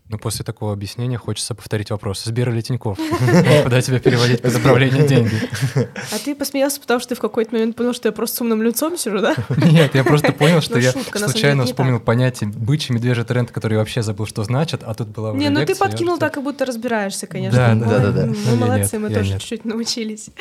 [0.10, 2.24] Ну, после такого объяснения хочется повторить вопрос.
[2.24, 2.97] Сбер или Тинькофф?
[3.64, 5.36] Куда тебя переводить по заправлению деньги?
[5.76, 8.64] А ты посмеялся, потому что ты в какой-то момент понял, что я просто с умным
[8.64, 9.36] лицом сижу, да?
[9.57, 14.01] Нет, я просто понял, что ну, я случайно вспомнил понятие бычий медвежий тренд, который вообще
[14.01, 17.76] забыл, что значит, а тут была Не, ну ты подкинул так, как будто разбираешься, конечно.
[17.76, 18.26] Да, да, да.
[18.26, 20.32] Мы ну, молодцы, мы тоже чуть-чуть научились.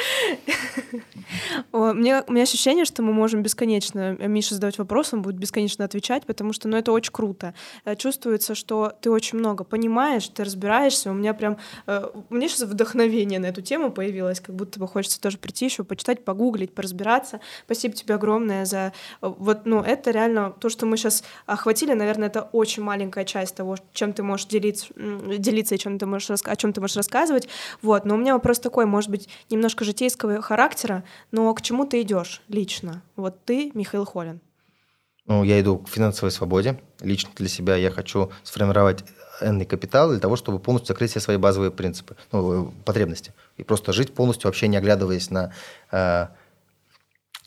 [1.73, 6.55] У меня ощущение, что мы можем бесконечно Мише задавать вопрос, он будет бесконечно отвечать, потому
[6.55, 7.53] что, ну, это очень круто.
[7.85, 11.11] Э, чувствуется, что ты очень много много понимаешь, ты разбираешься.
[11.11, 11.57] У меня прям...
[11.87, 15.85] Э, меня сейчас вдохновение на эту тему появилось, как будто бы хочется тоже прийти еще,
[15.85, 17.41] почитать, погуглить, поразбираться.
[17.65, 18.93] Спасибо тебе огромное за...
[19.23, 23.57] Э, вот, ну, это реально то, что мы сейчас охватили, наверное, это очень маленькая часть
[23.57, 27.49] того, чем ты можешь делиться, делиться и чем ты можешь, о чем ты можешь рассказывать.
[27.83, 32.03] Вот, но у меня вопрос такой, может быть, немножко житейского характера, но к чему ты
[32.03, 33.03] идешь лично?
[33.17, 34.41] Вот ты, Михаил Холин.
[35.29, 36.81] Ну, я иду к финансовой свободе.
[37.01, 39.05] Лично для себя я хочу сформировать
[39.41, 43.33] энный капитал для того, чтобы полностью закрыть все свои базовые принципы, ну, потребности.
[43.57, 45.53] И просто жить полностью, вообще не оглядываясь на...
[45.91, 46.29] Э,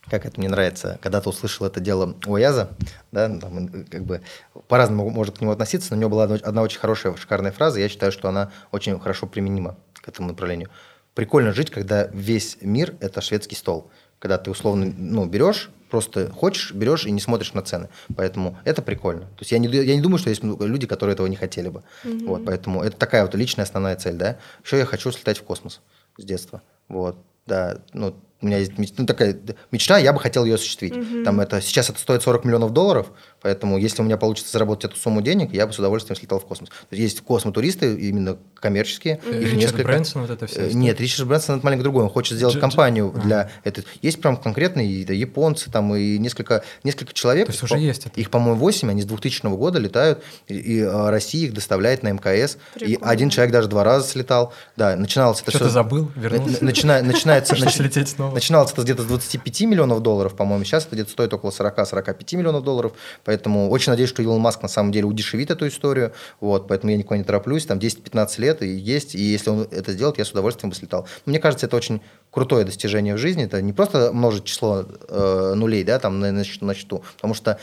[0.09, 2.71] как это мне нравится, когда-то услышал это дело у Яза,
[3.11, 4.21] да, там, как бы
[4.67, 7.87] по-разному может к нему относиться, но у него была одна очень хорошая, шикарная фраза, я
[7.87, 10.69] считаю, что она очень хорошо применима к этому направлению.
[11.13, 13.91] Прикольно жить, когда весь мир– это шведский стол.
[14.19, 17.89] Когда ты условно ну, берешь Просто хочешь, берешь и не смотришь на цены.
[18.15, 19.25] Поэтому это прикольно.
[19.25, 21.83] То есть я не, я не думаю, что есть люди, которые этого не хотели бы.
[22.05, 22.25] Mm-hmm.
[22.27, 24.37] Вот, поэтому это такая вот личная основная цель, да.
[24.63, 25.81] Еще я хочу слетать в космос
[26.17, 26.61] с детства.
[26.87, 29.37] Вот, да, ну, у меня есть ну, такая
[29.71, 30.93] мечта, я бы хотел ее осуществить.
[30.93, 31.23] Mm-hmm.
[31.23, 33.11] Там это, сейчас это стоит 40 миллионов долларов,
[33.41, 36.45] Поэтому, если у меня получится заработать эту сумму денег, я бы с удовольствием слетал в
[36.45, 36.69] космос.
[36.69, 39.19] То есть, есть космотуристы, именно коммерческие.
[39.25, 39.41] Mm-hmm.
[39.41, 39.83] Их несколько...
[39.83, 40.67] Брэнсон, вот это все.
[40.67, 42.03] Э, нет, Ричард Брэнсон это маленько другой.
[42.03, 43.49] Он хочет сделать Дж- компанию Дж- для а.
[43.63, 43.87] этого.
[44.03, 47.47] Есть прям конкретные да, японцы, там и несколько, несколько человек.
[47.47, 48.19] То есть уже есть это.
[48.19, 52.11] Их, по-моему, 8, они с 2000 года летают, и, и а, Россия их доставляет на
[52.11, 52.57] МКС.
[52.75, 52.93] Прикольно.
[52.93, 54.53] И один человек даже два раза слетал.
[54.77, 55.67] Да, начиналось это Что все...
[55.67, 56.63] ты забыл, вернулся?
[56.63, 57.01] Начина...
[57.01, 57.55] Начинается...
[58.33, 60.63] Начиналось это где-то с 25 миллионов долларов, по-моему.
[60.63, 62.93] Сейчас это где-то стоит около 40-45 миллионов долларов.
[63.23, 66.97] Поэтому очень надеюсь, что Илон Маск на самом деле удешевит эту историю, вот, поэтому я
[66.97, 70.31] никуда не тороплюсь, там 10-15 лет и есть, и если он это сделает, я с
[70.31, 71.07] удовольствием бы слетал.
[71.25, 72.01] Мне кажется, это очень
[72.31, 76.73] крутое достижение в жизни, это не просто множить число э, нулей, да, там на, на,
[76.73, 77.59] счету, потому что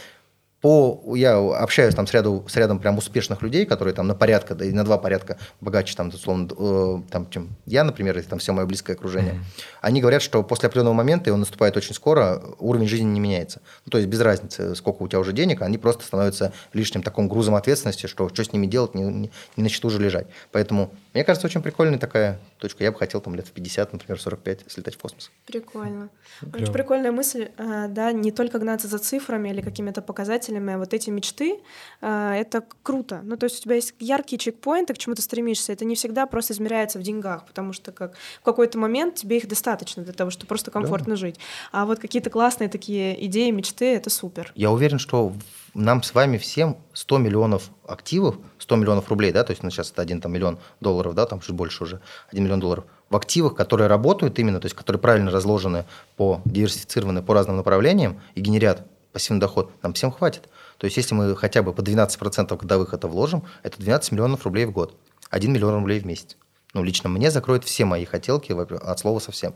[0.61, 4.55] по, я общаюсь там с, ряду, с рядом прям успешных людей, которые там на порядка,
[4.57, 8.41] да и на два порядка богаче, там, условно, э, там, чем я, например, или там
[8.41, 9.35] все мое близкое окружение.
[9.35, 9.79] Mm-hmm.
[9.83, 13.61] Они говорят, что после определенного момента, и он наступает очень скоро, уровень жизни не меняется.
[13.87, 17.29] Ну, то есть без разницы, сколько у тебя уже денег, они просто становятся лишним таким
[17.29, 20.27] грузом ответственности, что что с ними делать, не, не, не на счету уже лежать.
[20.51, 22.83] Поэтому, мне кажется, очень прикольная такая точка.
[22.83, 25.31] Я бы хотел там лет в 50, например, 45 слетать в космос.
[25.47, 26.09] Прикольно.
[26.53, 30.94] Очень прикольная мысль, э, да, не только гнаться за цифрами или какими-то показателями, показателями вот
[30.94, 31.61] эти мечты,
[32.01, 33.20] э, это круто.
[33.24, 35.72] Ну, то есть у тебя есть яркие чекпоинты, к чему ты стремишься.
[35.72, 39.49] Это не всегда просто измеряется в деньгах, потому что как в какой-то момент тебе их
[39.49, 41.16] достаточно для того, чтобы просто комфортно да.
[41.16, 41.36] жить.
[41.72, 44.53] А вот какие-то классные такие идеи, мечты— это супер.
[44.55, 45.32] Я уверен, что
[45.74, 49.92] нам с вами всем 100 миллионов активов, 100 миллионов рублей, да, то есть ну, сейчас
[49.92, 52.01] это один там, миллион долларов, да, там чуть больше уже,
[52.32, 55.84] 1 миллион долларов, в активах, которые работают именно, то есть которые правильно разложены
[56.16, 58.86] по диверсифицированы по разным направлениям и генерят
[59.19, 60.49] пассивный доход, нам всем хватит.
[60.79, 64.64] То есть если мы хотя бы по 12% годовых это вложим, это 12 миллионов рублей
[64.64, 64.95] в год,
[65.31, 66.37] 1 миллион рублей в месяц.
[66.73, 69.55] Ну, лично мне закроет все мои хотелки от слова совсем.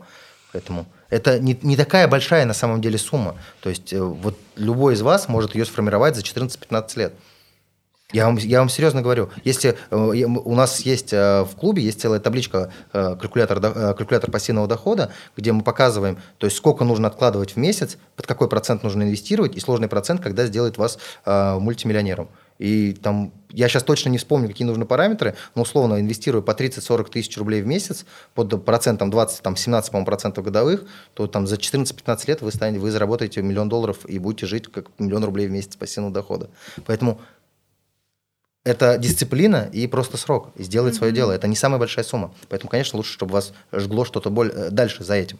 [0.51, 3.37] Поэтому это не, не такая большая на самом деле сумма.
[3.61, 7.13] То есть э, вот любой из вас может ее сформировать за 14-15 лет.
[8.11, 11.99] Я вам, я вам серьезно говорю, если э, у нас есть э, в клубе есть
[11.99, 13.59] целая табличка калькулятор,
[13.95, 18.49] калькулятор пассивного дохода, где мы показываем, то есть сколько нужно откладывать в месяц, под какой
[18.49, 22.29] процент нужно инвестировать, и сложный процент, когда сделает вас мультимиллионером.
[22.59, 27.09] И там, я сейчас точно не вспомню, какие нужны параметры, но условно инвестируя по 30-40
[27.09, 30.85] тысяч рублей в месяц, под процентом 20, там 17, по процентов годовых,
[31.15, 34.85] то там за 14-15 лет вы, станете, вы заработаете миллион долларов и будете жить как
[34.99, 36.49] миллион рублей в месяц пассивного дохода.
[36.85, 37.19] Поэтому
[38.63, 40.51] это дисциплина и просто срок.
[40.55, 40.97] И сделать mm-hmm.
[40.97, 41.31] свое дело.
[41.31, 42.33] Это не самая большая сумма.
[42.49, 45.39] Поэтому, конечно, лучше, чтобы вас жгло что-то более, э, дальше за этим.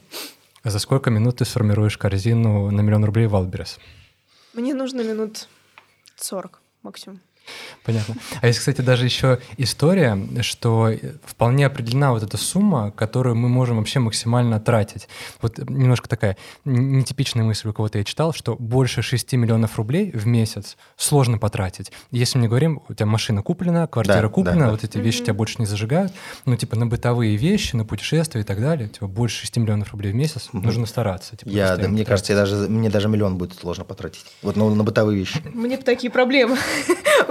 [0.63, 3.79] А за сколько минут ты сформируешь корзину на миллион рублей в Алтберес?
[4.53, 5.47] Мне нужно минут
[6.17, 7.19] 40 максимум.
[7.83, 8.15] Понятно.
[8.41, 10.91] А есть, кстати, даже еще история, что
[11.25, 15.07] вполне определена вот эта сумма, которую мы можем вообще максимально тратить.
[15.41, 20.25] Вот немножко такая нетипичная мысль у кого-то я читал, что больше 6 миллионов рублей в
[20.25, 21.91] месяц сложно потратить.
[22.11, 25.25] Если мы говорим, у тебя машина куплена, квартира да, куплена, да, вот эти вещи mm-hmm.
[25.25, 26.13] тебя больше не зажигают,
[26.45, 30.11] ну, типа, на бытовые вещи, на путешествия и так далее, типа, больше 6 миллионов рублей
[30.11, 30.61] в месяц, mm-hmm.
[30.61, 31.35] нужно стараться.
[31.35, 34.25] Типа, я, да, мне кажется, я даже, мне даже миллион будет сложно потратить.
[34.41, 35.41] Вот ну, на бытовые вещи.
[35.53, 36.57] Мне такие проблемы.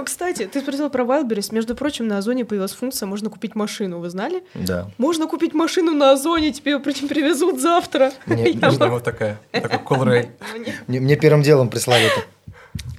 [0.03, 1.53] Кстати, ты спросил про Wildberries.
[1.53, 3.99] Между прочим, на Озоне появилась функция «можно купить машину».
[3.99, 4.43] Вы знали?
[4.53, 4.89] Да.
[4.97, 8.11] Можно купить машину на Озоне, тебе привезут завтра.
[8.25, 10.29] Мне вот такая, такой колрей.
[10.87, 12.21] Мне первым делом прислали это.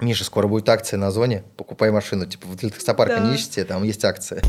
[0.01, 2.27] Миша, скоро будет акция на Озоне, покупай машину.
[2.27, 4.43] Типа, в таксопарка не ищите, там есть акция.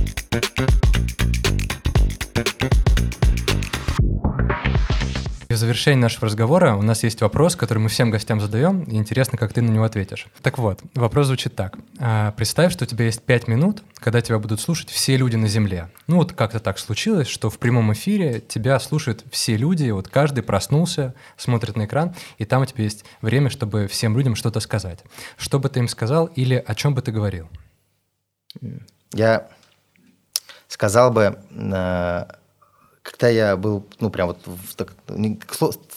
[5.66, 9.36] В завершении нашего разговора у нас есть вопрос, который мы всем гостям задаем, и интересно,
[9.36, 10.28] как ты на него ответишь.
[10.44, 11.76] Так вот, вопрос звучит так.
[11.98, 15.48] А, представь, что у тебя есть пять минут, когда тебя будут слушать все люди на
[15.48, 15.90] Земле.
[16.06, 20.44] Ну вот как-то так случилось, что в прямом эфире тебя слушают все люди, вот каждый
[20.44, 25.00] проснулся, смотрит на экран, и там у тебя есть время, чтобы всем людям что-то сказать.
[25.36, 27.50] Что бы ты им сказал или о чем бы ты говорил?
[29.14, 29.48] Я
[30.68, 32.26] сказал бы э,
[33.18, 35.40] когда я был, ну, прям вот, в, так, не,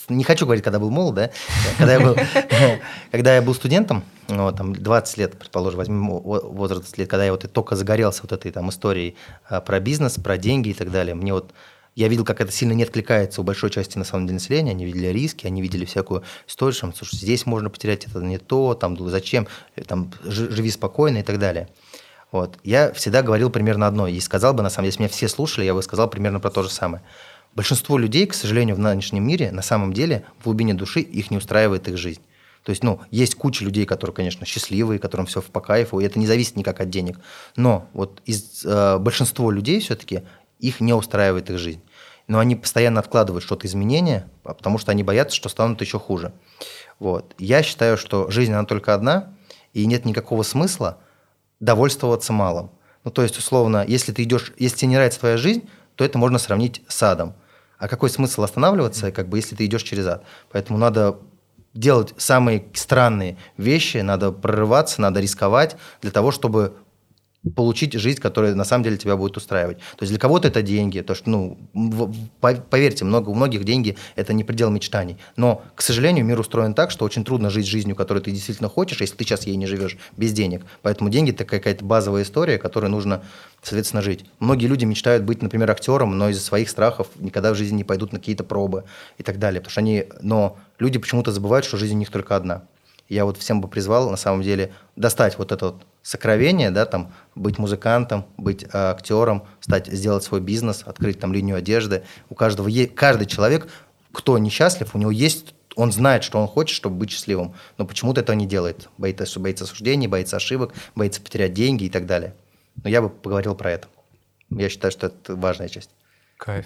[0.07, 1.31] не хочу говорить, когда был молод, да,
[1.77, 2.15] когда я был,
[3.11, 7.51] когда я был студентом, ну, там, 20 лет, предположим, возьмем возраст лет, когда я вот
[7.51, 9.15] только загорелся вот этой там историей
[9.49, 11.51] а, про бизнес, про деньги и так далее, мне вот
[11.95, 14.71] я видел, как это сильно не откликается у большой части на самом деле населения.
[14.71, 18.97] Они видели риски, они видели всякую историю, что здесь можно потерять это не то, там
[19.09, 19.47] зачем,
[19.87, 21.67] там живи спокойно и так далее.
[22.31, 22.59] Вот.
[22.63, 25.65] Я всегда говорил примерно одно, и сказал бы, на самом деле, если меня все слушали,
[25.65, 27.01] я бы сказал примерно про то же самое.
[27.55, 31.37] Большинство людей, к сожалению, в нынешнем мире, на самом деле, в глубине души их не
[31.37, 32.21] устраивает их жизнь.
[32.63, 36.19] То есть, ну, есть куча людей, которые, конечно, счастливые, которым все по кайфу, и это
[36.19, 37.19] не зависит никак от денег.
[37.55, 40.23] Но вот из э, большинства людей все-таки
[40.59, 41.81] их не устраивает их жизнь.
[42.27, 46.31] Но они постоянно откладывают что-то изменения, потому что они боятся, что станут еще хуже.
[46.99, 47.33] Вот.
[47.39, 49.33] Я считаю, что жизнь, она только одна,
[49.73, 50.99] и нет никакого смысла–
[51.59, 52.71] довольствоваться малым.
[53.03, 56.17] Ну, то есть, условно, если ты идешь, если тебе не нравится твоя жизнь, то это
[56.17, 57.33] можно сравнить с адом.
[57.77, 60.23] А какой смысл останавливаться, как бы, если ты идешь через ад?
[60.51, 61.17] Поэтому надо
[61.73, 66.75] делать самые странные вещи, надо прорываться, надо рисковать для того, чтобы
[67.55, 69.77] получить жизнь, которая на самом деле тебя будет устраивать.
[69.77, 71.57] То есть для кого-то это деньги, то что, ну,
[72.41, 75.17] поверьте, много, у многих деньги– это не предел мечтаний.
[75.37, 78.99] Но, к сожалению, мир устроен так, что очень трудно жить жизнью, которую ты действительно хочешь,
[78.99, 80.65] если ты сейчас ей не живешь без денег.
[80.81, 83.23] Поэтому деньги– это какая-то базовая история, которой нужно,
[83.61, 84.25] соответственно, жить.
[84.39, 88.11] Многие люди мечтают быть, например, актером, но из-за своих страхов никогда в жизни не пойдут
[88.11, 88.83] на какие-то пробы
[89.17, 89.61] и так далее.
[89.61, 92.63] Потому что они, но люди почему-то забывают, что жизнь у них только одна.
[93.07, 97.13] Я вот всем бы призвал, на самом деле, достать вот это вот сокровение, да, там,
[97.35, 102.03] быть музыкантом, быть э, актером, стать, сделать свой бизнес, открыть там линию одежды.
[102.29, 103.67] У каждого есть, каждый человек,
[104.11, 108.21] кто несчастлив, у него есть, он знает, что он хочет, чтобы быть счастливым, но почему-то
[108.21, 108.89] этого не делает.
[108.97, 112.35] Боится, боится осуждений, боится ошибок, боится потерять деньги и так далее.
[112.83, 113.87] Но я бы поговорил про это.
[114.49, 115.91] Я считаю, что это важная часть.
[116.37, 116.65] Кайф.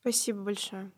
[0.00, 0.90] Спасибо большое.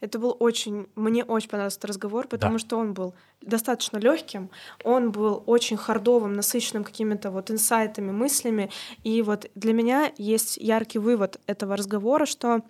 [0.00, 2.58] Это был очень, мне очень понравился этот разговор, потому да.
[2.58, 4.50] что он был достаточно легким,
[4.84, 8.70] он был очень хардовым, насыщенным какими-то вот инсайтами, мыслями.
[9.04, 12.62] И вот для меня есть яркий вывод этого разговора, что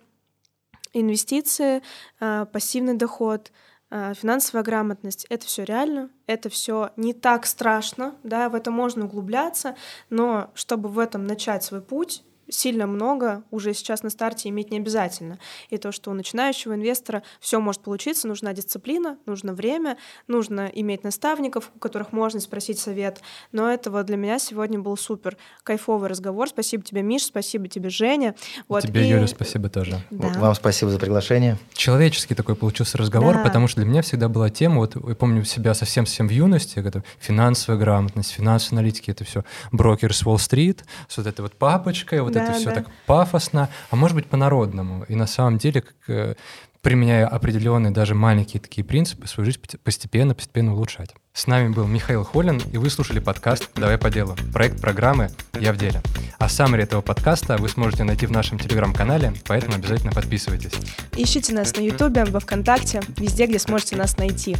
[0.93, 1.81] инвестиции,
[2.19, 3.51] э, пассивный доход,
[3.89, 9.05] э, финансовая грамотность— это все реально, это все не так страшно, да, в это можно
[9.05, 9.75] углубляться,
[10.09, 14.77] но чтобы в этом начать свой путь, сильно много уже сейчас на старте иметь не
[14.77, 15.39] обязательно.
[15.69, 21.03] И то, что у начинающего инвестора все может получиться, нужна дисциплина, нужно время, нужно иметь
[21.03, 23.21] наставников, у которых можно спросить совет.
[23.51, 26.49] Но этого для меня сегодня был супер кайфовый разговор.
[26.49, 28.35] Спасибо тебе, Миш, спасибо тебе, Женя.
[28.67, 28.83] Вот.
[28.83, 29.09] Тебе, и...
[29.09, 30.01] Юля, спасибо тоже.
[30.09, 30.29] Да.
[30.29, 31.57] Вам спасибо за приглашение.
[31.73, 33.43] Человеческий такой получился разговор, да.
[33.43, 37.03] потому что для меня всегда была тема, вот я помню себя совсем-совсем в юности, это
[37.19, 42.36] финансовая грамотность, финансовые аналитики, это все брокер с Уолл-стрит, с вот этой вот папочкой, вот
[42.37, 42.75] да, это все да.
[42.75, 45.03] так пафосно, а может быть по-народному.
[45.05, 46.35] И на самом деле, как, э,
[46.81, 51.13] применяя определенные даже маленькие такие принципы, свою жизнь постепенно, постепенно улучшать.
[51.33, 55.29] С нами был Михаил Холин, и вы слушали подкаст «Давай по делу», проект программы
[55.59, 56.01] «Я в деле».
[56.39, 60.71] А саммари этого подкаста вы сможете найти в нашем телеграм-канале, поэтому обязательно подписывайтесь.
[61.15, 64.55] Ищите нас на Ютубе, во Вконтакте, везде, где сможете нас найти.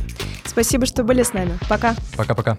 [0.46, 1.58] Спасибо, что были с нами.
[1.70, 1.96] Пока.
[2.16, 2.58] Пока-пока.